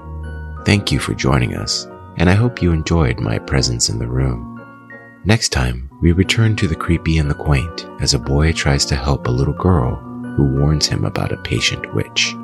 Thank 0.66 0.92
you 0.92 0.98
for 0.98 1.14
joining 1.14 1.54
us, 1.54 1.86
and 2.18 2.28
I 2.28 2.34
hope 2.34 2.60
you 2.60 2.72
enjoyed 2.72 3.20
my 3.20 3.38
presence 3.38 3.88
in 3.88 3.98
the 3.98 4.06
room. 4.06 4.51
Next 5.24 5.50
time, 5.50 5.88
we 6.00 6.10
return 6.10 6.56
to 6.56 6.66
the 6.66 6.74
creepy 6.74 7.18
and 7.18 7.30
the 7.30 7.34
quaint 7.34 7.86
as 8.00 8.12
a 8.12 8.18
boy 8.18 8.50
tries 8.50 8.84
to 8.86 8.96
help 8.96 9.28
a 9.28 9.30
little 9.30 9.54
girl 9.54 9.94
who 10.36 10.58
warns 10.58 10.86
him 10.86 11.04
about 11.04 11.30
a 11.30 11.36
patient 11.42 11.94
witch. 11.94 12.34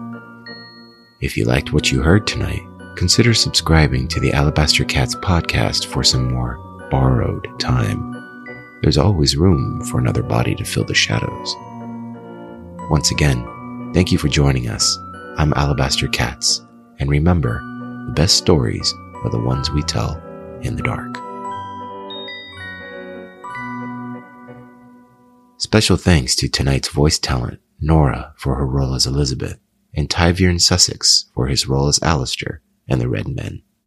If 1.20 1.36
you 1.36 1.44
liked 1.44 1.72
what 1.72 1.90
you 1.90 2.02
heard 2.02 2.24
tonight, 2.24 2.62
consider 2.94 3.34
subscribing 3.34 4.06
to 4.08 4.20
the 4.20 4.32
Alabaster 4.32 4.84
Cats 4.84 5.16
podcast 5.16 5.86
for 5.86 6.04
some 6.04 6.32
more 6.32 6.56
borrowed 6.88 7.48
time. 7.58 8.14
There's 8.82 8.98
always 8.98 9.36
room 9.36 9.84
for 9.86 9.98
another 9.98 10.22
body 10.22 10.54
to 10.54 10.64
fill 10.64 10.84
the 10.84 10.94
shadows. 10.94 11.56
Once 12.90 13.10
again, 13.10 13.90
thank 13.92 14.12
you 14.12 14.18
for 14.18 14.28
joining 14.28 14.68
us. 14.68 14.96
I'm 15.36 15.52
Alabaster 15.54 16.06
Cats, 16.06 16.64
and 17.00 17.10
remember, 17.10 17.58
the 18.06 18.14
best 18.14 18.36
stories 18.36 18.94
are 19.24 19.30
the 19.30 19.42
ones 19.42 19.68
we 19.68 19.82
tell 19.82 20.22
in 20.62 20.76
the 20.76 20.82
dark. 20.82 21.27
Special 25.58 25.96
thanks 25.96 26.36
to 26.36 26.48
tonight's 26.48 26.86
voice 26.88 27.18
talent, 27.18 27.58
Nora, 27.80 28.32
for 28.36 28.54
her 28.54 28.66
role 28.66 28.94
as 28.94 29.06
Elizabeth, 29.06 29.58
and 29.92 30.08
Tyviern 30.08 30.60
Sussex 30.60 31.30
for 31.34 31.48
his 31.48 31.66
role 31.66 31.88
as 31.88 32.00
Alistair 32.00 32.62
and 32.88 33.00
the 33.00 33.08
Red 33.08 33.26
Men. 33.26 33.62